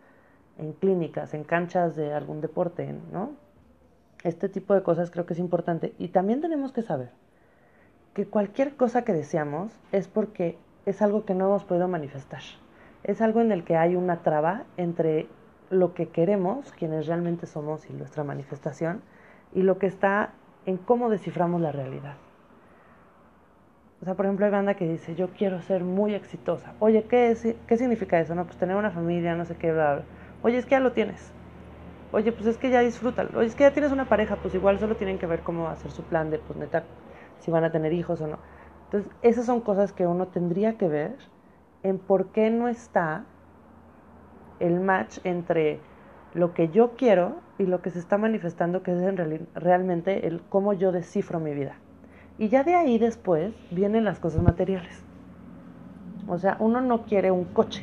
en 0.58 0.74
clínicas, 0.74 1.34
en 1.34 1.44
canchas 1.44 1.96
de 1.96 2.14
algún 2.14 2.42
deporte, 2.42 2.96
¿no? 3.12 3.32
Este 4.24 4.48
tipo 4.50 4.74
de 4.74 4.84
cosas 4.84 5.12
creo 5.12 5.26
que 5.26 5.34
es 5.34 5.40
importante. 5.40 5.94
Y 5.98 6.10
también 6.10 6.42
tenemos 6.42 6.72
que 6.72 6.82
saber 6.82 7.10
que 8.14 8.26
cualquier 8.26 8.76
cosa 8.76 9.04
que 9.04 9.14
deseamos 9.14 9.78
es 9.92 10.08
porque 10.08 10.58
es 10.86 11.02
algo 11.02 11.26
que 11.26 11.34
no 11.34 11.48
hemos 11.48 11.66
podido 11.66 11.88
manifestar. 11.88 12.42
Es 13.04 13.22
algo 13.22 13.42
en 13.42 13.52
el 13.52 13.64
que 13.64 13.76
hay 13.76 13.96
una 13.96 14.22
traba 14.22 14.64
entre 14.78 15.28
lo 15.70 15.94
que 15.94 16.08
queremos, 16.10 16.72
quienes 16.72 17.08
realmente 17.08 17.48
somos 17.48 17.90
y 17.90 17.94
nuestra 17.94 18.24
manifestación, 18.24 19.02
y 19.54 19.64
lo 19.64 19.78
que 19.78 19.88
está 19.88 20.34
en 20.66 20.78
cómo 20.78 21.10
desciframos 21.10 21.62
la 21.62 21.72
realidad. 21.72 22.16
O 24.02 24.06
sea, 24.06 24.16
por 24.16 24.26
ejemplo, 24.26 24.46
hay 24.46 24.52
banda 24.52 24.74
que 24.74 24.86
dice, 24.86 25.16
yo 25.16 25.30
quiero 25.30 25.62
ser 25.62 25.84
muy 25.84 26.14
exitosa. 26.14 26.74
Oye, 26.80 27.04
¿qué, 27.04 27.38
¿qué 27.68 27.78
significa 27.78 28.20
eso? 28.20 28.36
No, 28.36 28.44
pues 28.44 28.58
tener 28.58 28.76
una 28.76 28.92
familia, 28.92 29.34
no 29.36 29.46
sé 29.46 29.56
qué, 29.56 29.72
bla, 29.72 29.96
bla. 29.96 30.04
Oye, 30.42 30.58
es 30.58 30.66
que 30.66 30.72
ya 30.72 30.82
lo 30.82 30.92
tienes. 30.92 31.32
Oye, 32.12 32.32
pues 32.34 32.46
es 32.48 32.58
que 32.58 32.70
ya 32.70 32.82
disfrútalo. 32.82 33.40
Oye, 33.40 33.48
es 33.48 33.56
que 33.56 33.64
ya 33.64 33.72
tienes 33.72 33.92
una 33.94 34.10
pareja, 34.10 34.36
pues 34.36 34.54
igual 34.56 34.78
solo 34.78 34.96
tienen 34.98 35.20
que 35.20 35.26
ver 35.26 35.40
cómo 35.40 35.70
hacer 35.70 35.92
su 35.92 36.04
plan 36.04 36.30
de, 36.32 36.38
pues 36.38 36.60
neta, 36.60 36.84
si 37.40 37.50
van 37.50 37.64
a 37.64 37.72
tener 37.72 37.94
hijos 37.94 38.20
o 38.22 38.28
no. 38.28 38.40
Entonces, 38.86 39.10
esas 39.22 39.46
son 39.46 39.62
cosas 39.62 39.94
que 39.94 40.06
uno 40.06 40.28
tendría 40.28 40.78
que 40.78 40.88
ver 40.90 41.16
en 41.82 41.98
por 41.98 42.28
qué 42.28 42.50
no 42.50 42.68
está 42.68 43.24
el 44.60 44.80
match 44.80 45.20
entre 45.24 45.80
lo 46.34 46.54
que 46.54 46.70
yo 46.70 46.96
quiero 46.96 47.42
y 47.58 47.66
lo 47.66 47.82
que 47.82 47.92
se 47.92 48.00
está 48.00 48.18
manifestando, 48.18 48.84
que 48.84 48.92
es 48.92 49.02
en 49.02 49.18
realmente 49.56 50.28
el 50.28 50.42
cómo 50.50 50.74
yo 50.74 50.92
descifro 50.92 51.40
mi 51.40 51.54
vida. 51.54 51.76
Y 52.38 52.50
ya 52.50 52.64
de 52.64 52.76
ahí 52.76 52.98
después 52.98 53.54
vienen 53.70 54.04
las 54.06 54.20
cosas 54.20 54.42
materiales. 54.42 55.06
O 56.28 56.38
sea, 56.38 56.58
uno 56.60 56.82
no 56.82 57.06
quiere 57.06 57.32
un 57.32 57.46
coche, 57.46 57.82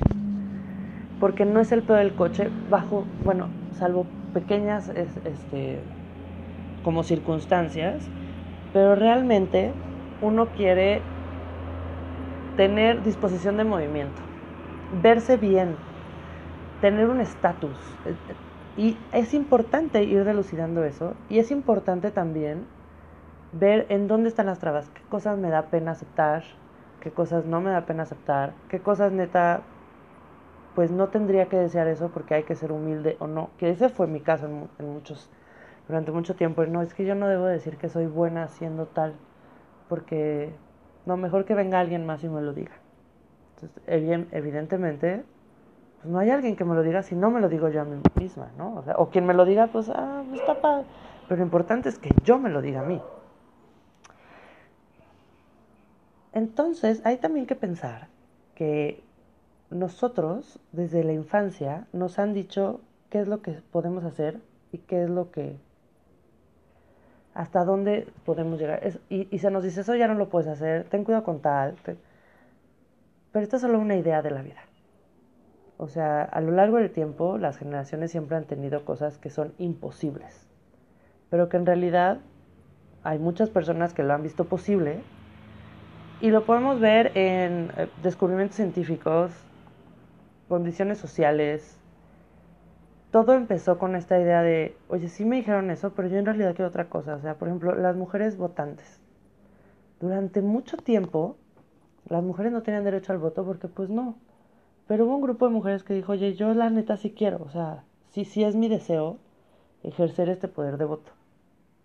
porque 1.19 1.45
no 1.45 1.61
es 1.61 1.73
el 1.73 1.83
peor 1.85 1.99
del 2.00 2.14
coche 2.14 2.49
bajo, 2.69 3.04
bueno, 3.25 3.49
salvo 3.71 4.07
pequeñas 4.33 4.88
este, 5.25 5.85
como 6.83 7.02
circunstancias, 7.02 8.11
pero 8.73 8.95
realmente 8.95 9.75
uno 10.21 10.52
quiere 10.52 11.02
tener 12.57 13.02
disposición 13.02 13.57
de 13.57 13.64
movimiento, 13.64 14.23
verse 14.90 15.37
bien, 15.37 15.76
tener 16.81 17.09
un 17.09 17.21
estatus. 17.21 17.77
Y 18.77 18.97
es 19.13 19.35
importante 19.35 20.03
ir 20.05 20.25
delucidando 20.25 20.85
eso 20.85 21.15
y 21.29 21.39
es 21.39 21.51
importante 21.51 22.11
también 22.11 22.67
ver 23.53 23.87
en 23.89 24.07
dónde 24.09 24.29
están 24.29 24.47
las 24.47 24.59
trabas, 24.59 24.89
qué 24.91 25.03
cosas 25.09 25.39
me 25.39 25.51
da 25.51 25.67
pena 25.67 25.93
aceptar, 25.93 26.45
qué 27.01 27.11
cosas 27.11 27.45
no 27.45 27.61
me 27.61 27.71
da 27.71 27.85
pena 27.85 28.05
aceptar, 28.05 28.55
qué 28.69 28.81
cosas 28.81 29.13
neta, 29.13 29.63
pues 30.75 30.91
no 30.93 31.09
tendría 31.09 31.47
que 31.47 31.57
desear 31.57 31.89
eso 31.89 32.11
porque 32.11 32.35
hay 32.35 32.45
que 32.45 32.55
ser 32.55 32.71
humilde 32.71 33.17
o 33.19 33.27
no, 33.27 33.51
que 33.59 33.71
ese 33.71 33.89
fue 33.89 34.07
mi 34.07 34.21
caso 34.21 34.47
en, 34.47 34.87
muchos, 34.87 35.29
durante 35.89 36.13
mucho 36.13 36.37
tiempo, 36.37 36.65
no, 36.67 36.81
es 36.81 36.95
que 36.95 37.05
yo 37.05 37.15
no 37.15 37.27
debo 37.27 37.47
decir 37.47 37.77
que 37.77 37.89
soy 37.89 38.07
buena 38.07 38.45
haciendo 38.45 38.87
tal, 38.87 39.15
porque 39.89 40.55
no, 41.07 41.17
mejor 41.17 41.45
que 41.45 41.55
venga 41.55 41.81
alguien 41.81 42.07
más 42.07 42.23
y 42.23 42.29
me 42.29 42.41
lo 42.41 42.53
diga. 42.53 42.77
Entonces, 43.57 43.83
evidentemente, 44.31 45.25
pues 46.00 46.12
no 46.12 46.19
hay 46.19 46.30
alguien 46.30 46.57
que 46.57 46.64
me 46.64 46.75
lo 46.75 46.83
diga 46.83 47.02
si 47.02 47.14
no 47.14 47.30
me 47.30 47.40
lo 47.40 47.49
digo 47.49 47.69
yo 47.69 47.83
a 47.83 47.85
mí 47.85 48.00
misma, 48.14 48.50
¿no? 48.57 48.76
O, 48.76 48.83
sea, 48.83 48.97
quien 49.12 49.26
me 49.26 49.35
lo 49.35 49.45
diga, 49.45 49.66
pues, 49.66 49.90
ah, 49.90 50.23
pues 50.28 50.40
padre. 50.59 50.87
Pero 51.28 51.38
lo 51.38 51.45
importante 51.45 51.88
es 51.88 51.99
que 51.99 52.11
yo 52.25 52.38
me 52.38 52.49
lo 52.49 52.62
diga 52.62 52.80
a 52.80 52.85
mí. 52.85 53.00
Entonces, 56.33 57.02
hay 57.04 57.19
también 57.19 57.47
que 57.47 57.54
pensar 57.54 58.09
que 58.54 59.02
nosotros, 59.69 60.59
desde 60.73 61.04
la 61.04 61.12
infancia, 61.12 61.87
nos 61.92 62.19
han 62.19 62.33
dicho 62.33 62.80
qué 63.11 63.21
es 63.21 63.28
lo 63.28 63.42
que 63.42 63.52
podemos 63.71 64.04
hacer 64.04 64.40
y 64.73 64.78
qué 64.78 65.04
es 65.04 65.11
lo 65.11 65.30
que 65.30 65.57
hasta 67.35 67.64
dónde 67.64 68.09
podemos 68.25 68.59
llegar. 68.59 68.80
y, 69.09 69.38
se 69.38 69.50
nos 69.50 69.62
dice, 69.62 69.83
eso 69.83 69.95
ya 69.97 70.09
no 70.09 70.14
lo 70.14 70.30
puedes 70.30 70.49
hacer, 70.49 70.85
ten 70.85 71.04
cuidado 71.04 71.25
con 71.25 71.40
tal. 71.40 71.76
Pero 71.85 73.42
esto 73.45 73.57
es 73.57 73.62
solo 73.62 73.78
una 73.78 73.97
idea 73.97 74.23
de 74.23 74.30
la 74.30 74.42
vida. 74.42 74.61
O 75.83 75.89
sea, 75.89 76.25
a 76.25 76.43
lo 76.43 76.53
largo 76.53 76.77
del 76.77 76.91
tiempo 76.91 77.39
las 77.39 77.57
generaciones 77.57 78.11
siempre 78.11 78.37
han 78.37 78.45
tenido 78.45 78.85
cosas 78.85 79.17
que 79.17 79.31
son 79.31 79.55
imposibles, 79.57 80.47
pero 81.31 81.49
que 81.49 81.57
en 81.57 81.65
realidad 81.65 82.19
hay 83.03 83.19
muchas 83.19 83.49
personas 83.49 83.95
que 83.95 84.03
lo 84.03 84.13
han 84.13 84.23
visto 84.23 84.45
posible 84.45 85.01
y 86.21 86.29
lo 86.29 86.45
podemos 86.45 86.81
ver 86.81 87.17
en 87.17 87.73
eh, 87.79 87.89
descubrimientos 88.03 88.57
científicos, 88.57 89.33
condiciones 90.51 90.99
sociales. 90.99 91.79
Todo 93.11 93.33
empezó 93.33 93.79
con 93.79 93.97
esta 93.97 94.21
idea 94.21 94.43
de, 94.43 94.77
oye, 94.89 95.09
sí 95.09 95.25
me 95.25 95.37
dijeron 95.37 95.71
eso, 95.71 95.95
pero 95.95 96.09
yo 96.09 96.19
en 96.19 96.27
realidad 96.27 96.55
quiero 96.55 96.69
otra 96.69 96.91
cosa. 96.91 97.15
O 97.15 97.23
sea, 97.23 97.37
por 97.37 97.49
ejemplo, 97.49 97.75
las 97.75 97.97
mujeres 97.97 98.37
votantes. 98.37 99.01
Durante 99.99 100.43
mucho 100.43 100.77
tiempo, 100.77 101.39
las 102.07 102.23
mujeres 102.23 102.53
no 102.53 102.63
tenían 102.63 102.85
derecho 102.85 103.15
al 103.15 103.19
voto 103.19 103.47
porque 103.47 103.67
pues 103.67 103.89
no, 103.89 104.17
pero 104.90 105.04
hubo 105.04 105.14
un 105.14 105.23
grupo 105.23 105.47
de 105.47 105.52
mujeres 105.52 105.85
que 105.85 105.94
dijo, 105.94 106.11
oye, 106.11 106.35
yo 106.35 106.52
la 106.52 106.68
neta 106.68 106.97
sí 106.97 107.14
quiero, 107.16 107.44
o 107.44 107.50
sea, 107.50 107.85
sí, 108.09 108.25
sí 108.25 108.42
es 108.42 108.56
mi 108.56 108.68
deseo 108.68 109.18
ejercer 109.85 110.28
este 110.28 110.49
poder 110.49 110.78
de 110.78 110.85
voto. 110.85 111.12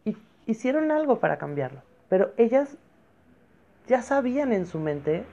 Y 0.06 0.18
hicieron 0.48 0.90
algo 0.92 1.20
para 1.20 1.38
cambiarlo, 1.38 1.84
pero 2.10 2.32
ellas 2.36 2.80
ya 3.86 4.02
sabían 4.02 4.52
en 4.54 4.66
su 4.66 4.80
mente 4.80 5.24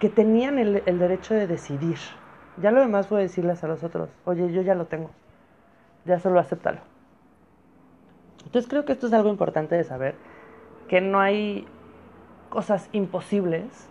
que 0.00 0.10
tenían 0.10 0.58
el, 0.58 0.82
el 0.84 0.98
derecho 0.98 1.32
de 1.32 1.46
decidir. 1.46 1.96
Ya 2.60 2.72
lo 2.72 2.80
demás 2.80 3.06
fue 3.06 3.22
decirles 3.22 3.64
a 3.64 3.68
los 3.68 3.82
otros, 3.82 4.10
oye, 4.26 4.52
yo 4.52 4.60
ya 4.60 4.74
lo 4.74 4.84
tengo, 4.88 5.12
ya 6.04 6.18
solo 6.18 6.40
acéptalo. 6.40 6.80
Entonces 8.44 8.68
creo 8.68 8.84
que 8.84 8.92
esto 8.92 9.06
es 9.06 9.14
algo 9.14 9.30
importante 9.30 9.76
de 9.76 9.84
saber, 9.84 10.16
que 10.88 11.00
no 11.00 11.20
hay 11.20 11.66
cosas 12.50 12.90
imposibles 12.92 13.88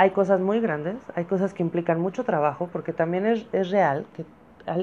hay 0.00 0.12
cosas 0.12 0.40
muy 0.40 0.60
grandes, 0.60 0.96
hay 1.14 1.26
cosas 1.26 1.52
que 1.52 1.62
implican 1.62 2.00
mucho 2.00 2.24
trabajo, 2.24 2.70
porque 2.72 2.94
también 2.94 3.26
es, 3.26 3.46
es 3.52 3.70
real 3.70 4.06
que 4.14 4.24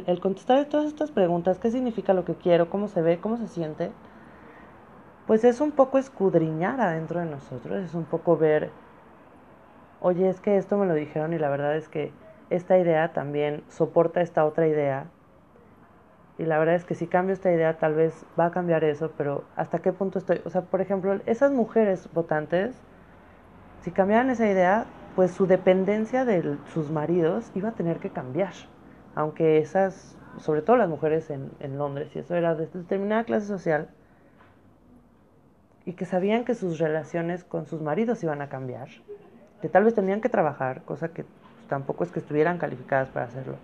el 0.06 0.20
contestar 0.20 0.64
todas 0.66 0.86
estas 0.86 1.10
preguntas, 1.10 1.58
qué 1.58 1.72
significa 1.72 2.14
lo 2.14 2.24
que 2.24 2.36
quiero, 2.36 2.70
cómo 2.70 2.88
se 2.88 3.02
ve, 3.02 3.18
cómo 3.20 3.36
se 3.38 3.48
siente, 3.48 3.90
pues 5.26 5.44
es 5.44 5.60
un 5.60 5.72
poco 5.72 5.98
escudriñar 5.98 6.80
adentro 6.80 7.20
de 7.20 7.26
nosotros, 7.26 7.84
es 7.84 7.96
un 7.96 8.04
poco 8.04 8.38
ver, 8.38 8.70
oye, 10.02 10.30
es 10.30 10.40
que 10.40 10.56
esto 10.56 10.78
me 10.78 10.86
lo 10.86 10.94
dijeron 10.94 11.34
y 11.34 11.40
la 11.40 11.50
verdad 11.50 11.76
es 11.76 11.90
que 11.90 12.12
esta 12.52 12.78
idea 12.78 13.12
también 13.12 13.64
soporta 13.70 14.22
esta 14.22 14.46
otra 14.46 14.68
idea. 14.68 15.08
Y 16.38 16.46
la 16.46 16.60
verdad 16.60 16.76
es 16.76 16.86
que 16.86 16.94
si 16.94 17.08
cambio 17.08 17.34
esta 17.34 17.52
idea 17.52 17.80
tal 17.80 17.96
vez 17.96 18.24
va 18.40 18.46
a 18.46 18.52
cambiar 18.52 18.84
eso, 18.84 19.12
pero 19.18 19.46
¿hasta 19.56 19.80
qué 19.80 19.94
punto 19.94 20.20
estoy? 20.20 20.42
O 20.46 20.52
sea, 20.52 20.62
por 20.62 20.80
ejemplo, 20.80 21.20
esas 21.26 21.52
mujeres 21.52 22.08
votantes, 22.14 22.76
si 23.82 23.90
cambiaran 23.90 24.30
esa 24.30 24.48
idea, 24.48 24.86
pues 25.18 25.32
su 25.32 25.48
dependencia 25.48 26.26
de 26.26 26.60
sus 26.76 26.92
maridos 26.92 27.50
iba 27.56 27.70
a 27.70 27.72
tener 27.72 27.98
que 27.98 28.12
cambiar. 28.12 28.54
Aunque 29.16 29.58
esas, 29.58 30.16
sobre 30.38 30.62
todo 30.62 30.78
las 30.78 30.88
mujeres 30.88 31.32
en, 31.32 31.78
Londres, 31.80 32.12
y 32.14 32.20
eso 32.20 32.36
era 32.36 32.54
de 32.54 32.68
determinada 32.68 33.24
clase 33.24 33.48
social, 33.48 33.90
y 35.86 35.94
que 35.94 36.06
sabían 36.06 36.46
que 36.46 36.54
sus 36.54 36.78
relaciones 36.78 37.44
con 37.44 37.66
sus 37.66 37.82
maridos 37.82 38.22
iban 38.24 38.44
a 38.44 38.50
cambiar, 38.50 38.90
que 39.60 39.70
tal 39.70 39.86
vez 39.86 39.96
tenían 39.96 40.22
que 40.22 40.30
trabajar, 40.30 40.84
cosa 40.84 41.08
que 41.08 41.26
tampoco 41.68 42.04
es 42.04 42.12
que 42.12 42.20
estuvieran 42.20 42.60
calificadas 42.60 43.10
para 43.10 43.26
hacerlo. 43.26 43.56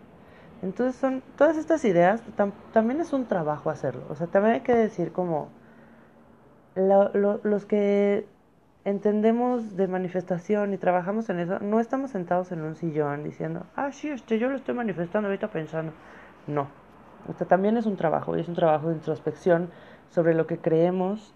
Entonces 0.63 0.99
son 0.99 1.21
todas 1.37 1.57
estas 1.57 1.85
ideas, 1.85 2.23
también 2.73 2.99
es 2.99 3.13
un 3.13 3.27
trabajo 3.27 3.69
hacerlo. 3.69 4.01
O 4.09 4.15
sea, 4.15 4.25
también 4.25 4.55
hay 4.55 4.61
que 4.61 4.73
decir 4.73 5.11
como 5.11 5.49
los 6.73 7.65
que 7.65 8.25
entendemos 8.85 9.75
de 9.75 9.87
manifestación 9.87 10.73
y 10.73 10.77
trabajamos 10.77 11.29
en 11.29 11.39
eso, 11.39 11.59
no 11.59 11.79
estamos 11.79 12.11
sentados 12.11 12.51
en 12.51 12.61
un 12.61 12.75
sillón 12.75 13.23
diciendo, 13.23 13.65
ah, 13.75 13.91
sí, 13.91 14.09
este, 14.09 14.39
yo 14.39 14.49
lo 14.49 14.57
estoy 14.57 14.75
manifestando 14.75 15.27
ahorita 15.27 15.49
pensando. 15.49 15.93
No, 16.47 16.67
este 17.29 17.45
también 17.45 17.77
es 17.77 17.85
un 17.85 17.95
trabajo 17.95 18.35
y 18.35 18.41
es 18.41 18.47
un 18.47 18.55
trabajo 18.55 18.89
de 18.89 18.95
introspección 18.95 19.69
sobre 20.09 20.33
lo 20.33 20.47
que 20.47 20.57
creemos, 20.57 21.33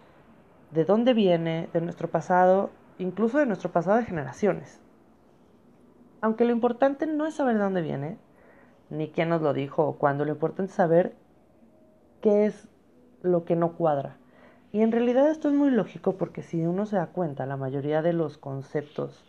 de 0.72 0.84
dónde 0.84 1.14
viene, 1.14 1.70
de 1.72 1.82
nuestro 1.82 2.10
pasado, 2.10 2.70
incluso 2.98 3.38
de 3.38 3.46
nuestro 3.46 3.72
pasado 3.72 3.98
de 3.98 4.06
generaciones. 4.06 4.82
Aunque 6.20 6.46
lo 6.46 6.52
importante 6.52 7.08
no 7.08 7.26
es 7.26 7.36
saber 7.36 7.56
de 7.56 7.64
dónde 7.64 7.82
viene, 7.82 8.18
ni 8.90 9.10
quién 9.10 9.30
nos 9.30 9.42
lo 9.42 9.54
dijo 9.54 9.86
o 9.86 9.98
cuándo, 9.98 10.26
lo 10.26 10.34
importante 10.34 10.72
es 10.72 10.76
saber 10.76 11.16
qué 12.22 12.46
es 12.46 12.68
lo 13.22 13.46
que 13.46 13.56
no 13.56 13.74
cuadra. 13.74 14.18
Y 14.72 14.82
en 14.82 14.92
realidad 14.92 15.30
esto 15.30 15.48
es 15.48 15.54
muy 15.54 15.72
lógico 15.72 16.18
porque 16.18 16.44
si 16.44 16.66
uno 16.66 16.86
se 16.86 16.98
da 16.98 17.08
cuenta, 17.08 17.46
la 17.46 17.58
mayoría 17.58 18.02
de 18.02 18.14
los 18.14 18.38
conceptos 18.38 19.24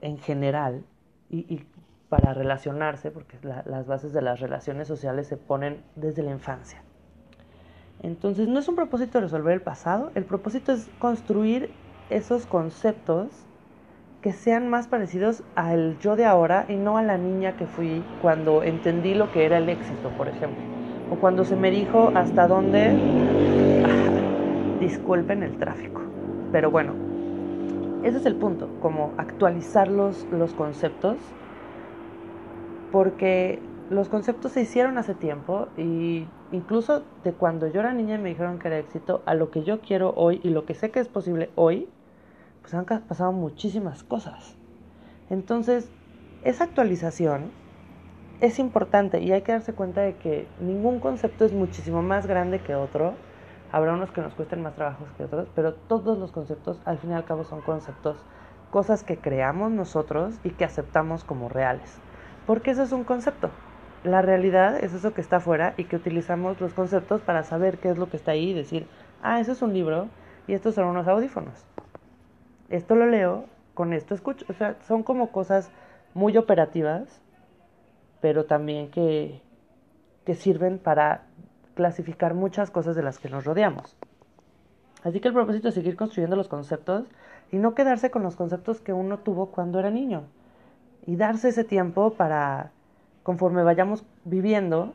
en 0.00 0.18
general, 0.18 0.84
y, 1.30 1.64
para 2.08 2.34
relacionarse, 2.34 3.10
porque 3.10 3.38
las 3.42 3.86
bases 3.86 4.12
de 4.12 4.22
las 4.22 4.38
relaciones 4.38 4.86
sociales 4.86 5.26
se 5.26 5.36
ponen 5.36 5.82
desde 5.96 6.22
la 6.22 6.30
infancia. 6.30 6.82
Entonces 8.02 8.46
no 8.46 8.60
es 8.60 8.68
un 8.68 8.76
propósito 8.76 9.20
resolver 9.20 9.54
el 9.54 9.62
pasado, 9.62 10.12
el 10.14 10.24
propósito 10.24 10.72
es 10.72 10.88
construir 10.98 11.70
esos 12.10 12.46
conceptos 12.46 13.28
que 14.20 14.32
sean 14.32 14.68
más 14.68 14.86
parecidos 14.86 15.42
al 15.54 15.98
yo 15.98 16.14
de 16.14 16.24
ahora 16.24 16.66
y 16.68 16.76
no 16.76 16.98
a 16.98 17.02
la 17.02 17.18
niña 17.18 17.56
que 17.56 17.66
fui 17.66 18.04
cuando 18.22 18.62
entendí 18.62 19.14
lo 19.14 19.32
que 19.32 19.44
era 19.46 19.58
el 19.58 19.68
éxito, 19.68 20.10
por 20.16 20.28
ejemplo. 20.28 20.62
O 21.10 21.16
cuando 21.16 21.44
se 21.44 21.56
me 21.56 21.70
dijo 21.70 22.12
hasta 22.14 22.46
dónde... 22.46 23.63
disculpen 24.84 25.42
el 25.42 25.58
tráfico. 25.58 26.02
Pero 26.52 26.70
bueno, 26.70 26.92
ese 28.04 28.18
es 28.18 28.26
el 28.26 28.36
punto, 28.36 28.68
como 28.80 29.12
actualizar 29.16 29.88
los, 29.88 30.24
conceptos, 30.56 31.16
porque 32.92 33.60
los 33.90 34.08
conceptos 34.08 34.52
se 34.52 34.62
hicieron 34.62 34.98
hace 34.98 35.14
tiempo 35.14 35.68
y 35.76 36.26
incluso 36.52 37.02
de 37.24 37.32
cuando 37.32 37.66
yo 37.66 37.80
era 37.80 37.92
niña 37.92 38.16
y 38.16 38.18
me 38.18 38.28
dijeron 38.28 38.58
que 38.58 38.68
era 38.68 38.78
éxito, 38.78 39.22
a 39.26 39.34
lo 39.34 39.50
que 39.50 39.64
yo 39.64 39.80
quiero 39.80 40.12
hoy 40.16 40.40
y 40.44 40.50
lo 40.50 40.64
que 40.66 40.74
sé 40.74 40.90
que 40.90 41.00
es 41.00 41.08
posible 41.08 41.50
hoy, 41.54 41.88
pues 42.60 42.74
han 42.74 42.84
pasado 42.84 43.32
muchísimas 43.32 44.04
cosas. 44.04 44.56
Entonces, 45.30 45.90
esa 46.44 46.64
actualización 46.64 47.50
es 48.40 48.58
importante 48.58 49.20
y 49.20 49.32
hay 49.32 49.42
que 49.42 49.52
darse 49.52 49.72
cuenta 49.72 50.02
de 50.02 50.16
que 50.16 50.46
ningún 50.60 51.00
concepto 51.00 51.44
es 51.44 51.52
muchísimo 51.52 52.02
más 52.02 52.26
grande 52.26 52.60
que 52.60 52.74
otro. 52.74 53.14
Habrá 53.74 53.92
unos 53.92 54.10
que 54.10 54.20
nos 54.20 54.34
cuesten 54.34 54.62
más 54.62 54.74
trabajos 54.74 55.08
que 55.16 55.24
otros, 55.24 55.48
pero 55.54 55.74
todos 55.74 56.16
los 56.18 56.30
conceptos 56.30 56.80
al 56.84 56.98
fin 56.98 57.10
y 57.10 57.14
al 57.14 57.24
cabo 57.24 57.44
son 57.44 57.60
conceptos, 57.60 58.16
cosas 58.70 59.02
que 59.02 59.18
creamos 59.18 59.72
nosotros 59.72 60.38
y 60.44 60.50
que 60.50 60.64
aceptamos 60.64 61.24
como 61.24 61.48
reales. 61.48 61.98
Porque 62.46 62.70
eso 62.70 62.82
es 62.82 62.92
un 62.92 63.04
concepto. 63.04 63.50
La 64.04 64.22
realidad 64.22 64.78
es 64.78 64.92
eso 64.94 65.14
que 65.14 65.20
está 65.20 65.36
afuera 65.36 65.74
y 65.76 65.84
que 65.84 65.96
utilizamos 65.96 66.60
los 66.60 66.74
conceptos 66.74 67.22
para 67.22 67.42
saber 67.42 67.78
qué 67.78 67.88
es 67.90 67.98
lo 67.98 68.08
que 68.08 68.16
está 68.16 68.32
ahí 68.32 68.50
y 68.50 68.54
decir, 68.54 68.86
ah, 69.22 69.40
eso 69.40 69.52
es 69.52 69.62
un 69.62 69.72
libro 69.72 70.08
y 70.46 70.52
estos 70.52 70.74
son 70.74 70.84
unos 70.84 71.08
audífonos 71.08 71.66
esto 72.68 72.94
lo 72.94 73.06
leo, 73.06 73.44
con 73.74 73.92
esto 73.92 74.14
escucho. 74.14 74.44
O 74.48 74.52
sea, 74.52 74.76
son 74.82 75.02
como 75.02 75.30
cosas 75.30 75.70
muy 76.12 76.36
operativas, 76.36 77.22
pero 78.20 78.44
también 78.44 78.90
que, 78.90 79.40
que 80.24 80.34
sirven 80.34 80.78
para 80.78 81.26
clasificar 81.74 82.34
muchas 82.34 82.70
cosas 82.70 82.96
de 82.96 83.02
las 83.02 83.18
que 83.18 83.28
nos 83.28 83.44
rodeamos. 83.44 83.96
Así 85.02 85.20
que 85.20 85.28
el 85.28 85.34
propósito 85.34 85.68
es 85.68 85.74
seguir 85.74 85.96
construyendo 85.96 86.36
los 86.36 86.48
conceptos 86.48 87.06
y 87.52 87.58
no 87.58 87.74
quedarse 87.74 88.10
con 88.10 88.22
los 88.22 88.36
conceptos 88.36 88.80
que 88.80 88.92
uno 88.92 89.18
tuvo 89.18 89.50
cuando 89.50 89.78
era 89.78 89.90
niño. 89.90 90.24
Y 91.06 91.16
darse 91.16 91.48
ese 91.48 91.64
tiempo 91.64 92.14
para, 92.14 92.70
conforme 93.22 93.62
vayamos 93.62 94.04
viviendo, 94.24 94.94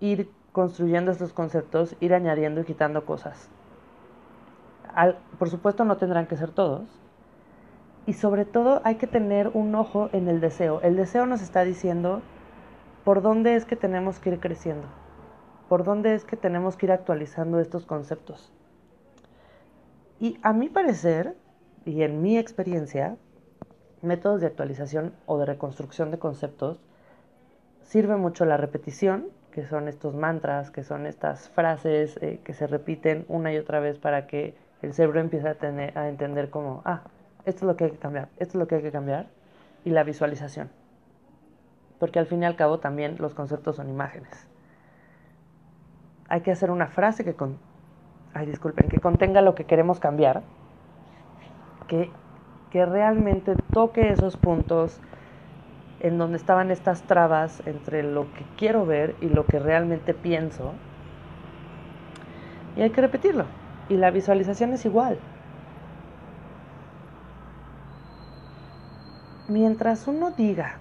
ir 0.00 0.28
construyendo 0.52 1.10
estos 1.10 1.32
conceptos, 1.32 1.96
ir 2.00 2.12
añadiendo 2.12 2.60
y 2.60 2.64
quitando 2.64 3.06
cosas 3.06 3.48
por 5.38 5.50
supuesto 5.50 5.84
no 5.84 5.96
tendrán 5.96 6.26
que 6.26 6.36
ser 6.36 6.50
todos. 6.50 6.82
Y 8.06 8.14
sobre 8.14 8.44
todo 8.44 8.80
hay 8.84 8.96
que 8.96 9.06
tener 9.06 9.48
un 9.48 9.74
ojo 9.74 10.08
en 10.12 10.28
el 10.28 10.40
deseo. 10.40 10.80
El 10.82 10.96
deseo 10.96 11.26
nos 11.26 11.42
está 11.42 11.64
diciendo 11.64 12.22
por 13.04 13.22
dónde 13.22 13.54
es 13.54 13.64
que 13.64 13.76
tenemos 13.76 14.18
que 14.18 14.30
ir 14.30 14.40
creciendo, 14.40 14.86
por 15.70 15.84
dónde 15.84 16.14
es 16.14 16.24
que 16.24 16.36
tenemos 16.36 16.76
que 16.76 16.86
ir 16.86 16.90
actualizando 16.90 17.60
estos 17.60 17.86
conceptos. 17.86 18.52
Y 20.18 20.36
a 20.42 20.52
mi 20.52 20.68
parecer, 20.68 21.36
y 21.84 22.02
en 22.02 22.22
mi 22.22 22.36
experiencia, 22.36 23.16
métodos 24.02 24.40
de 24.40 24.48
actualización 24.48 25.14
o 25.26 25.38
de 25.38 25.46
reconstrucción 25.46 26.10
de 26.10 26.18
conceptos 26.18 26.80
sirve 27.84 28.16
mucho 28.16 28.44
la 28.46 28.56
repetición, 28.56 29.28
que 29.52 29.64
son 29.64 29.86
estos 29.86 30.16
mantras, 30.16 30.72
que 30.72 30.82
son 30.82 31.06
estas 31.06 31.48
frases 31.50 32.18
eh, 32.20 32.40
que 32.42 32.52
se 32.52 32.66
repiten 32.66 33.24
una 33.28 33.52
y 33.52 33.56
otra 33.56 33.78
vez 33.78 33.96
para 33.96 34.26
que 34.26 34.56
el 34.82 34.92
cerebro 34.92 35.20
empieza 35.20 35.50
a, 35.50 36.00
a 36.00 36.08
entender 36.08 36.50
como, 36.50 36.82
ah, 36.84 37.02
esto 37.44 37.60
es 37.60 37.68
lo 37.68 37.76
que 37.76 37.84
hay 37.84 37.90
que 37.92 37.98
cambiar, 37.98 38.28
esto 38.38 38.58
es 38.58 38.60
lo 38.60 38.66
que 38.66 38.74
hay 38.74 38.82
que 38.82 38.90
cambiar, 38.90 39.28
y 39.84 39.90
la 39.90 40.02
visualización. 40.02 40.68
Porque 42.00 42.18
al 42.18 42.26
fin 42.26 42.42
y 42.42 42.46
al 42.46 42.56
cabo 42.56 42.80
también 42.80 43.18
los 43.20 43.34
conceptos 43.34 43.76
son 43.76 43.88
imágenes. 43.88 44.49
Hay 46.30 46.40
que 46.40 46.52
hacer 46.52 46.70
una 46.70 46.86
frase 46.86 47.24
que, 47.24 47.34
con, 47.34 47.58
ay, 48.32 48.46
disculpen, 48.46 48.88
que 48.88 49.00
contenga 49.00 49.42
lo 49.42 49.54
que 49.54 49.64
queremos 49.64 50.00
cambiar, 50.00 50.42
que, 51.88 52.10
que 52.70 52.86
realmente 52.86 53.56
toque 53.72 54.10
esos 54.12 54.36
puntos 54.36 55.00
en 55.98 56.18
donde 56.18 56.36
estaban 56.36 56.70
estas 56.70 57.02
trabas 57.02 57.62
entre 57.66 58.04
lo 58.04 58.32
que 58.32 58.44
quiero 58.56 58.86
ver 58.86 59.16
y 59.20 59.28
lo 59.28 59.44
que 59.44 59.58
realmente 59.58 60.14
pienso. 60.14 60.72
Y 62.76 62.82
hay 62.82 62.90
que 62.90 63.00
repetirlo. 63.00 63.44
Y 63.88 63.96
la 63.96 64.12
visualización 64.12 64.72
es 64.72 64.84
igual. 64.86 65.18
Mientras 69.48 70.06
uno 70.06 70.30
diga 70.30 70.76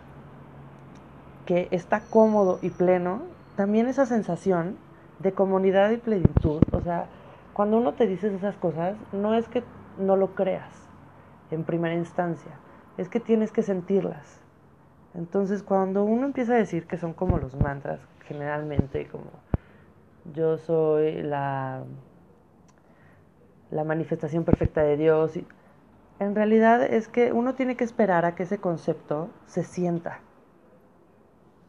que 1.47 1.67
está 1.71 2.01
cómodo 2.01 2.59
y 2.61 2.69
pleno, 2.69 3.23
también 3.55 3.87
esa 3.87 4.05
sensación 4.05 4.77
de 5.19 5.33
comunidad 5.33 5.91
y 5.91 5.97
plenitud, 5.97 6.61
o 6.71 6.81
sea, 6.81 7.07
cuando 7.53 7.77
uno 7.77 7.93
te 7.93 8.07
dice 8.07 8.33
esas 8.33 8.55
cosas, 8.57 8.95
no 9.11 9.35
es 9.35 9.47
que 9.47 9.63
no 9.97 10.15
lo 10.15 10.33
creas 10.35 10.87
en 11.51 11.63
primera 11.63 11.95
instancia, 11.95 12.51
es 12.97 13.09
que 13.09 13.19
tienes 13.19 13.51
que 13.51 13.61
sentirlas. 13.61 14.41
Entonces, 15.13 15.63
cuando 15.63 16.03
uno 16.03 16.25
empieza 16.25 16.53
a 16.53 16.57
decir 16.57 16.87
que 16.87 16.97
son 16.97 17.13
como 17.13 17.37
los 17.37 17.55
mantras, 17.55 17.99
generalmente 18.25 19.07
como 19.07 19.31
yo 20.33 20.57
soy 20.57 21.21
la 21.23 21.83
la 23.71 23.83
manifestación 23.83 24.43
perfecta 24.43 24.83
de 24.83 24.97
Dios. 24.97 25.37
Y 25.37 25.45
en 26.19 26.35
realidad 26.35 26.81
es 26.81 27.07
que 27.07 27.31
uno 27.31 27.55
tiene 27.55 27.75
que 27.75 27.83
esperar 27.83 28.25
a 28.25 28.35
que 28.35 28.43
ese 28.43 28.59
concepto 28.59 29.29
se 29.45 29.63
sienta. 29.63 30.19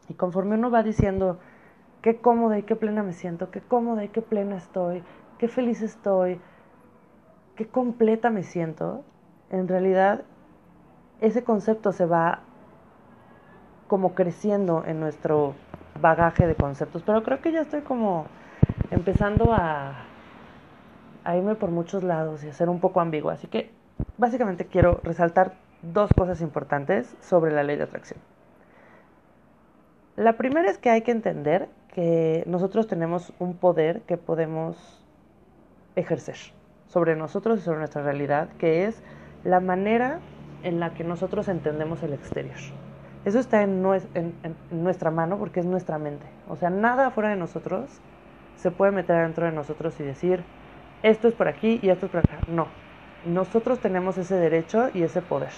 Y 0.09 0.13
conforme 0.13 0.55
uno 0.55 0.71
va 0.71 0.83
diciendo 0.83 1.39
qué 2.01 2.17
cómoda 2.17 2.57
y 2.57 2.63
qué 2.63 2.75
plena 2.75 3.03
me 3.03 3.13
siento, 3.13 3.51
qué 3.51 3.61
cómoda 3.61 4.03
y 4.03 4.09
qué 4.09 4.21
plena 4.21 4.57
estoy, 4.57 5.03
qué 5.37 5.47
feliz 5.47 5.81
estoy, 5.81 6.39
qué 7.55 7.67
completa 7.67 8.29
me 8.29 8.43
siento, 8.43 9.03
en 9.49 9.67
realidad 9.67 10.23
ese 11.19 11.43
concepto 11.43 11.91
se 11.91 12.05
va 12.05 12.39
como 13.87 14.15
creciendo 14.15 14.83
en 14.85 14.99
nuestro 14.99 15.53
bagaje 15.99 16.47
de 16.47 16.55
conceptos. 16.55 17.03
Pero 17.03 17.23
creo 17.23 17.41
que 17.41 17.51
ya 17.51 17.61
estoy 17.61 17.81
como 17.81 18.25
empezando 18.89 19.53
a 19.53 20.05
irme 21.35 21.55
por 21.55 21.69
muchos 21.71 22.03
lados 22.03 22.43
y 22.43 22.49
a 22.49 22.53
ser 22.53 22.69
un 22.69 22.79
poco 22.79 23.01
ambiguo. 23.01 23.29
Así 23.31 23.47
que 23.47 23.71
básicamente 24.17 24.65
quiero 24.65 24.99
resaltar 25.03 25.55
dos 25.81 26.11
cosas 26.13 26.41
importantes 26.41 27.15
sobre 27.19 27.51
la 27.53 27.63
ley 27.63 27.75
de 27.75 27.83
atracción. 27.83 28.19
La 30.21 30.33
primera 30.33 30.69
es 30.69 30.77
que 30.77 30.91
hay 30.91 31.01
que 31.01 31.09
entender 31.09 31.67
que 31.95 32.43
nosotros 32.45 32.85
tenemos 32.85 33.33
un 33.39 33.55
poder 33.55 34.01
que 34.01 34.17
podemos 34.17 35.03
ejercer 35.95 36.35
sobre 36.85 37.15
nosotros 37.15 37.57
y 37.57 37.63
sobre 37.63 37.79
nuestra 37.79 38.03
realidad, 38.03 38.49
que 38.59 38.85
es 38.85 39.01
la 39.43 39.59
manera 39.59 40.19
en 40.61 40.79
la 40.79 40.93
que 40.93 41.03
nosotros 41.03 41.47
entendemos 41.47 42.03
el 42.03 42.13
exterior. 42.13 42.55
Eso 43.25 43.39
está 43.39 43.63
en, 43.63 43.81
nuestra 44.69 45.09
mano 45.09 45.39
porque 45.39 45.59
es 45.59 45.65
nuestra 45.65 45.97
mente. 45.97 46.27
O 46.47 46.55
sea, 46.55 46.69
nada 46.69 47.07
afuera 47.07 47.31
de 47.31 47.37
nosotros 47.37 47.89
se 48.57 48.69
puede 48.69 48.91
meter 48.91 49.23
dentro 49.23 49.47
de 49.47 49.53
nosotros 49.53 49.99
y 49.99 50.03
decir, 50.03 50.43
esto 51.01 51.29
es 51.29 51.33
por 51.33 51.47
aquí 51.47 51.79
y 51.81 51.89
esto 51.89 52.05
es 52.05 52.11
por 52.11 52.19
acá. 52.19 52.37
No, 52.47 52.67
nosotros 53.25 53.79
tenemos 53.79 54.19
ese 54.19 54.35
derecho 54.35 54.91
y 54.93 55.01
ese 55.01 55.23
poder. 55.23 55.49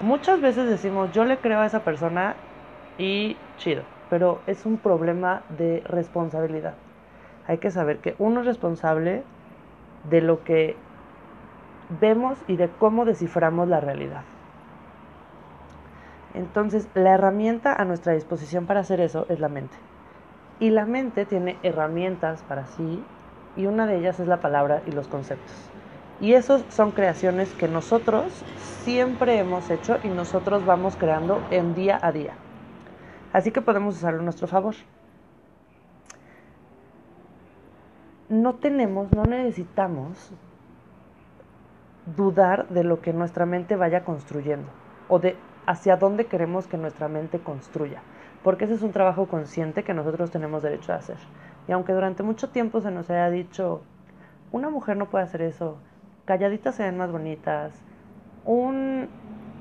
Muchas 0.00 0.40
veces 0.40 0.68
decimos, 0.68 1.12
yo 1.12 1.24
le 1.24 1.36
creo 1.36 1.60
a 1.60 1.66
esa 1.66 1.84
persona 1.84 2.34
y 2.98 3.36
chido, 3.58 3.82
pero 4.12 4.42
es 4.46 4.66
un 4.66 4.76
problema 4.76 5.40
de 5.56 5.82
responsabilidad. 5.86 6.74
Hay 7.46 7.56
que 7.56 7.70
saber 7.70 7.96
que 8.00 8.14
uno 8.18 8.40
es 8.40 8.46
responsable 8.46 9.22
de 10.10 10.20
lo 10.20 10.44
que 10.44 10.76
vemos 11.98 12.36
y 12.46 12.56
de 12.56 12.68
cómo 12.68 13.06
desciframos 13.06 13.68
la 13.68 13.80
realidad. 13.80 14.20
Entonces, 16.34 16.86
la 16.92 17.14
herramienta 17.14 17.72
a 17.72 17.86
nuestra 17.86 18.12
disposición 18.12 18.66
para 18.66 18.80
hacer 18.80 19.00
eso 19.00 19.24
es 19.30 19.40
la 19.40 19.48
mente. 19.48 19.78
Y 20.60 20.68
la 20.68 20.84
mente 20.84 21.24
tiene 21.24 21.56
herramientas 21.62 22.42
para 22.42 22.66
sí 22.66 23.02
y 23.56 23.64
una 23.64 23.86
de 23.86 23.96
ellas 23.96 24.20
es 24.20 24.28
la 24.28 24.42
palabra 24.42 24.82
y 24.86 24.90
los 24.92 25.08
conceptos. 25.08 25.56
Y 26.20 26.34
esos 26.34 26.66
son 26.68 26.90
creaciones 26.90 27.54
que 27.54 27.66
nosotros 27.66 28.24
siempre 28.84 29.38
hemos 29.38 29.70
hecho 29.70 29.96
y 30.04 30.08
nosotros 30.08 30.66
vamos 30.66 30.96
creando 30.96 31.40
en 31.50 31.74
día 31.74 31.98
a 32.02 32.12
día. 32.12 32.34
Así 33.32 33.50
que 33.50 33.62
podemos 33.62 33.96
usarlo 33.96 34.20
a 34.20 34.24
nuestro 34.24 34.46
favor. 34.46 34.74
No 38.28 38.54
tenemos, 38.54 39.12
no 39.12 39.24
necesitamos 39.24 40.32
dudar 42.16 42.68
de 42.68 42.84
lo 42.84 43.00
que 43.00 43.12
nuestra 43.12 43.46
mente 43.46 43.76
vaya 43.76 44.04
construyendo 44.04 44.68
o 45.08 45.18
de 45.18 45.36
hacia 45.66 45.96
dónde 45.96 46.26
queremos 46.26 46.66
que 46.66 46.76
nuestra 46.76 47.08
mente 47.08 47.38
construya, 47.38 48.02
porque 48.42 48.64
ese 48.64 48.74
es 48.74 48.82
un 48.82 48.92
trabajo 48.92 49.26
consciente 49.26 49.84
que 49.84 49.94
nosotros 49.94 50.30
tenemos 50.30 50.62
derecho 50.62 50.92
a 50.92 50.96
hacer. 50.96 51.18
Y 51.68 51.72
aunque 51.72 51.92
durante 51.92 52.22
mucho 52.22 52.50
tiempo 52.50 52.80
se 52.80 52.90
nos 52.90 53.08
haya 53.10 53.30
dicho, 53.30 53.82
una 54.50 54.70
mujer 54.70 54.96
no 54.96 55.10
puede 55.10 55.24
hacer 55.24 55.42
eso, 55.42 55.76
calladitas 56.24 56.74
se 56.74 56.82
ven 56.82 56.96
más 56.96 57.12
bonitas, 57.12 57.72
un 58.44 59.08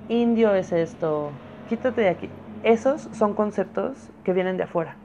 indio 0.10 0.56
es 0.56 0.72
esto, 0.72 1.32
quítate 1.70 2.02
de 2.02 2.10
aquí. 2.10 2.30
Esos 2.64 3.10
son 3.12 3.34
conceptos 3.34 4.12
que 4.24 4.34
vienen 4.34 4.58
de 4.58 4.64
afuera 4.64 4.96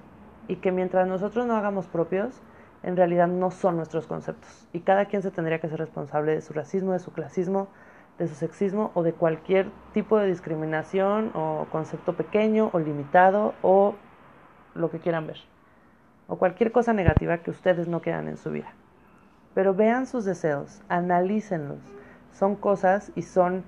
y 0.46 0.56
que 0.56 0.72
mientras 0.72 1.08
nosotros 1.08 1.46
no 1.46 1.56
hagamos 1.56 1.86
propios, 1.86 2.42
en 2.82 2.96
realidad 2.96 3.28
no 3.28 3.50
son 3.50 3.76
nuestros 3.76 4.06
conceptos. 4.06 4.68
Y 4.74 4.80
cada 4.80 5.06
quien 5.06 5.22
se 5.22 5.30
tendría 5.30 5.58
que 5.58 5.68
ser 5.68 5.78
responsable 5.78 6.32
de 6.32 6.42
su 6.42 6.52
racismo, 6.52 6.92
de 6.92 6.98
su 6.98 7.12
clasismo, 7.12 7.68
de 8.18 8.28
su 8.28 8.34
sexismo 8.34 8.90
o 8.92 9.02
de 9.02 9.14
cualquier 9.14 9.70
tipo 9.94 10.18
de 10.18 10.26
discriminación 10.26 11.30
o 11.34 11.66
concepto 11.72 12.14
pequeño 12.14 12.68
o 12.74 12.78
limitado 12.78 13.54
o 13.62 13.94
lo 14.74 14.90
que 14.90 14.98
quieran 14.98 15.26
ver. 15.26 15.38
O 16.28 16.36
cualquier 16.36 16.72
cosa 16.72 16.92
negativa 16.92 17.38
que 17.38 17.50
ustedes 17.50 17.88
no 17.88 18.02
quieran 18.02 18.28
en 18.28 18.36
su 18.36 18.50
vida. 18.50 18.72
Pero 19.54 19.72
vean 19.72 20.06
sus 20.06 20.26
deseos, 20.26 20.82
analícenlos. 20.88 21.80
Son 22.32 22.54
cosas 22.54 23.12
y 23.14 23.22
son 23.22 23.64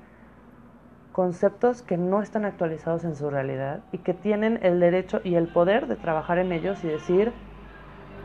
conceptos 1.13 1.83
que 1.83 1.97
no 1.97 2.23
están 2.23 2.45
actualizados 2.45 3.05
en 3.05 3.17
su 3.17 3.31
realidad 3.31 3.81
y 3.93 3.99
que 3.99 4.15
tienen 4.15 4.61
el 4.63 4.81
derecho 4.81 5.21
y 5.25 5.35
el 5.35 5.49
poder 5.49 5.87
de 5.87 5.97
trabajar 5.97 6.39
en 6.39 6.53
ellos 6.53 6.83
y 6.85 6.89
decir, 6.89 7.33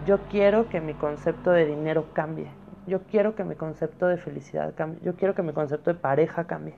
yo 0.06 0.19
quiero 0.30 0.69
que 0.69 0.82
mi 0.82 0.93
concepto 0.93 1.52
de 1.52 1.65
dinero 1.65 2.08
cambie, 2.13 2.48
yo 2.86 3.02
quiero 3.04 3.36
que 3.36 3.43
mi 3.43 3.56
concepto 3.56 4.08
de 4.08 4.17
felicidad 4.17 4.74
cambie, 4.76 5.00
yo 5.04 5.15
quiero 5.15 5.34
que 5.34 5.41
mi 5.41 5.54
concepto 5.54 5.93
de 5.93 6.00
pareja 6.00 6.46
cambie. 6.46 6.76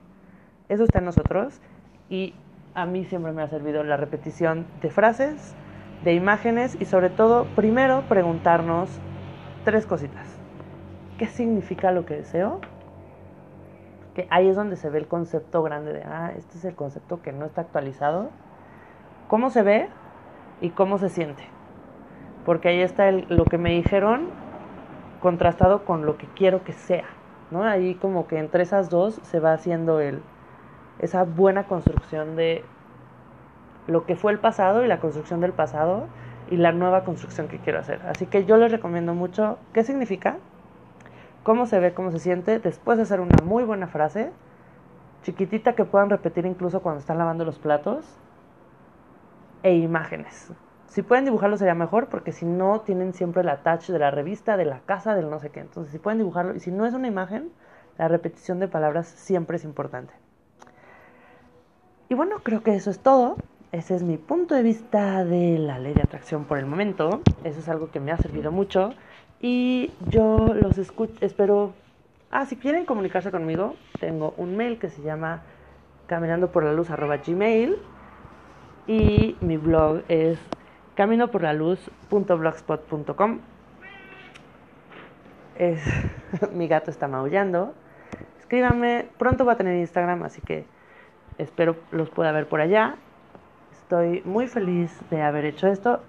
Eso 0.68 0.84
está 0.84 1.00
en 1.00 1.06
nosotros 1.06 1.60
y 2.08 2.34
a 2.74 2.86
mí 2.86 3.04
siempre 3.04 3.32
me 3.32 3.42
ha 3.42 3.48
servido 3.48 3.82
la 3.84 3.96
repetición 3.96 4.66
de 4.82 4.90
frases, 4.90 5.54
de 6.04 6.14
imágenes 6.14 6.76
y 6.80 6.84
sobre 6.84 7.10
todo, 7.10 7.46
primero 7.56 8.02
preguntarnos 8.08 8.90
tres 9.64 9.86
cositas. 9.86 10.26
¿Qué 11.18 11.26
significa 11.26 11.90
lo 11.90 12.04
que 12.04 12.14
deseo? 12.14 12.60
Que 14.16 14.26
ahí 14.30 14.48
es 14.48 14.56
donde 14.56 14.76
se 14.76 14.88
ve 14.88 14.98
el 14.98 15.08
concepto 15.08 15.62
grande 15.62 15.92
de, 15.92 16.02
ah, 16.04 16.32
este 16.38 16.56
es 16.56 16.64
el 16.64 16.74
concepto 16.74 17.20
que 17.20 17.32
no 17.32 17.44
está 17.44 17.60
actualizado. 17.60 18.30
¿Cómo 19.28 19.50
se 19.50 19.62
ve 19.62 19.90
y 20.62 20.70
cómo 20.70 20.96
se 20.96 21.10
siente? 21.10 21.44
Porque 22.46 22.68
ahí 22.68 22.80
está 22.80 23.12
lo 23.12 23.44
que 23.44 23.58
me 23.58 23.72
dijeron 23.72 24.30
contrastado 25.20 25.84
con 25.84 26.06
lo 26.06 26.16
que 26.16 26.28
quiero 26.28 26.64
que 26.64 26.72
sea, 26.72 27.04
¿no? 27.50 27.62
Ahí 27.62 27.94
como 27.96 28.26
que 28.26 28.38
entre 28.38 28.62
esas 28.62 28.88
dos 28.88 29.20
se 29.22 29.38
va 29.38 29.52
haciendo 29.52 30.00
el, 30.00 30.22
esa 30.98 31.24
buena 31.24 31.64
construcción 31.64 32.36
de 32.36 32.64
lo 33.86 34.06
que 34.06 34.16
fue 34.16 34.32
el 34.32 34.38
pasado 34.38 34.82
y 34.82 34.88
la 34.88 34.98
construcción 34.98 35.42
del 35.42 35.52
pasado 35.52 36.06
y 36.50 36.56
la 36.56 36.72
nueva 36.72 37.04
construcción 37.04 37.48
que 37.48 37.58
quiero 37.58 37.80
hacer. 37.80 38.00
Así 38.06 38.24
que 38.24 38.46
yo 38.46 38.56
les 38.56 38.72
recomiendo 38.72 39.12
mucho 39.12 39.58
qué 39.74 39.84
significa, 39.84 40.38
cómo 41.46 41.66
se 41.66 41.78
ve, 41.78 41.94
cómo 41.94 42.10
se 42.10 42.18
siente, 42.18 42.58
después 42.58 42.98
de 42.98 43.04
hacer 43.04 43.20
una 43.20 43.36
muy 43.44 43.62
buena 43.62 43.86
frase, 43.86 44.32
chiquitita 45.22 45.76
que 45.76 45.84
puedan 45.84 46.10
repetir 46.10 46.44
incluso 46.44 46.82
cuando 46.82 46.98
están 46.98 47.18
lavando 47.18 47.44
los 47.44 47.60
platos, 47.60 48.04
e 49.62 49.76
imágenes. 49.76 50.52
Si 50.88 51.02
pueden 51.02 51.24
dibujarlo 51.24 51.56
sería 51.56 51.76
mejor 51.76 52.08
porque 52.08 52.32
si 52.32 52.46
no 52.46 52.80
tienen 52.80 53.12
siempre 53.12 53.42
el 53.42 53.48
attach 53.48 53.86
de 53.86 53.98
la 54.00 54.10
revista, 54.10 54.56
de 54.56 54.64
la 54.64 54.80
casa, 54.80 55.14
del 55.14 55.30
no 55.30 55.38
sé 55.38 55.50
qué. 55.50 55.60
Entonces 55.60 55.92
si 55.92 56.00
pueden 56.00 56.18
dibujarlo 56.18 56.56
y 56.56 56.58
si 56.58 56.72
no 56.72 56.84
es 56.84 56.94
una 56.94 57.06
imagen, 57.06 57.52
la 57.96 58.08
repetición 58.08 58.58
de 58.58 58.66
palabras 58.66 59.06
siempre 59.06 59.56
es 59.56 59.62
importante. 59.62 60.14
Y 62.08 62.14
bueno, 62.14 62.40
creo 62.42 62.64
que 62.64 62.74
eso 62.74 62.90
es 62.90 62.98
todo. 62.98 63.36
Ese 63.70 63.94
es 63.94 64.02
mi 64.02 64.16
punto 64.16 64.56
de 64.56 64.64
vista 64.64 65.24
de 65.24 65.58
la 65.58 65.78
ley 65.78 65.94
de 65.94 66.02
atracción 66.02 66.44
por 66.44 66.58
el 66.58 66.66
momento. 66.66 67.20
Eso 67.44 67.60
es 67.60 67.68
algo 67.68 67.92
que 67.92 68.00
me 68.00 68.10
ha 68.10 68.16
servido 68.16 68.50
mucho. 68.50 68.90
Y 69.40 69.92
yo 70.08 70.54
los 70.54 70.78
escucho, 70.78 71.14
espero... 71.20 71.74
Ah, 72.30 72.46
si 72.46 72.56
quieren 72.56 72.86
comunicarse 72.86 73.30
conmigo, 73.30 73.76
tengo 74.00 74.34
un 74.36 74.56
mail 74.56 74.78
que 74.78 74.88
se 74.88 75.02
llama 75.02 75.42
caminando 76.06 76.50
por 76.50 76.64
la 76.64 76.72
luz 76.72 76.88
gmail 76.88 77.76
y 78.86 79.36
mi 79.40 79.56
blog 79.56 80.02
es 80.08 80.38
caminoporlaluz.blogspot.com. 80.94 83.40
Es, 85.56 85.82
mi 86.52 86.68
gato 86.68 86.90
está 86.90 87.08
maullando. 87.08 87.74
Escríbanme, 88.38 89.08
pronto 89.18 89.44
va 89.44 89.54
a 89.54 89.56
tener 89.56 89.76
Instagram, 89.76 90.22
así 90.22 90.40
que 90.40 90.64
espero 91.38 91.76
los 91.90 92.10
pueda 92.10 92.30
ver 92.32 92.48
por 92.48 92.60
allá. 92.60 92.96
Estoy 93.72 94.22
muy 94.24 94.46
feliz 94.46 94.98
de 95.10 95.22
haber 95.22 95.44
hecho 95.44 95.66
esto. 95.68 96.00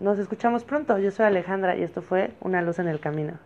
Nos 0.00 0.18
escuchamos 0.18 0.64
pronto. 0.64 0.98
Yo 0.98 1.10
soy 1.10 1.26
Alejandra 1.26 1.76
y 1.76 1.82
esto 1.82 2.02
fue 2.02 2.32
Una 2.40 2.62
luz 2.62 2.78
en 2.78 2.88
el 2.88 3.00
camino. 3.00 3.38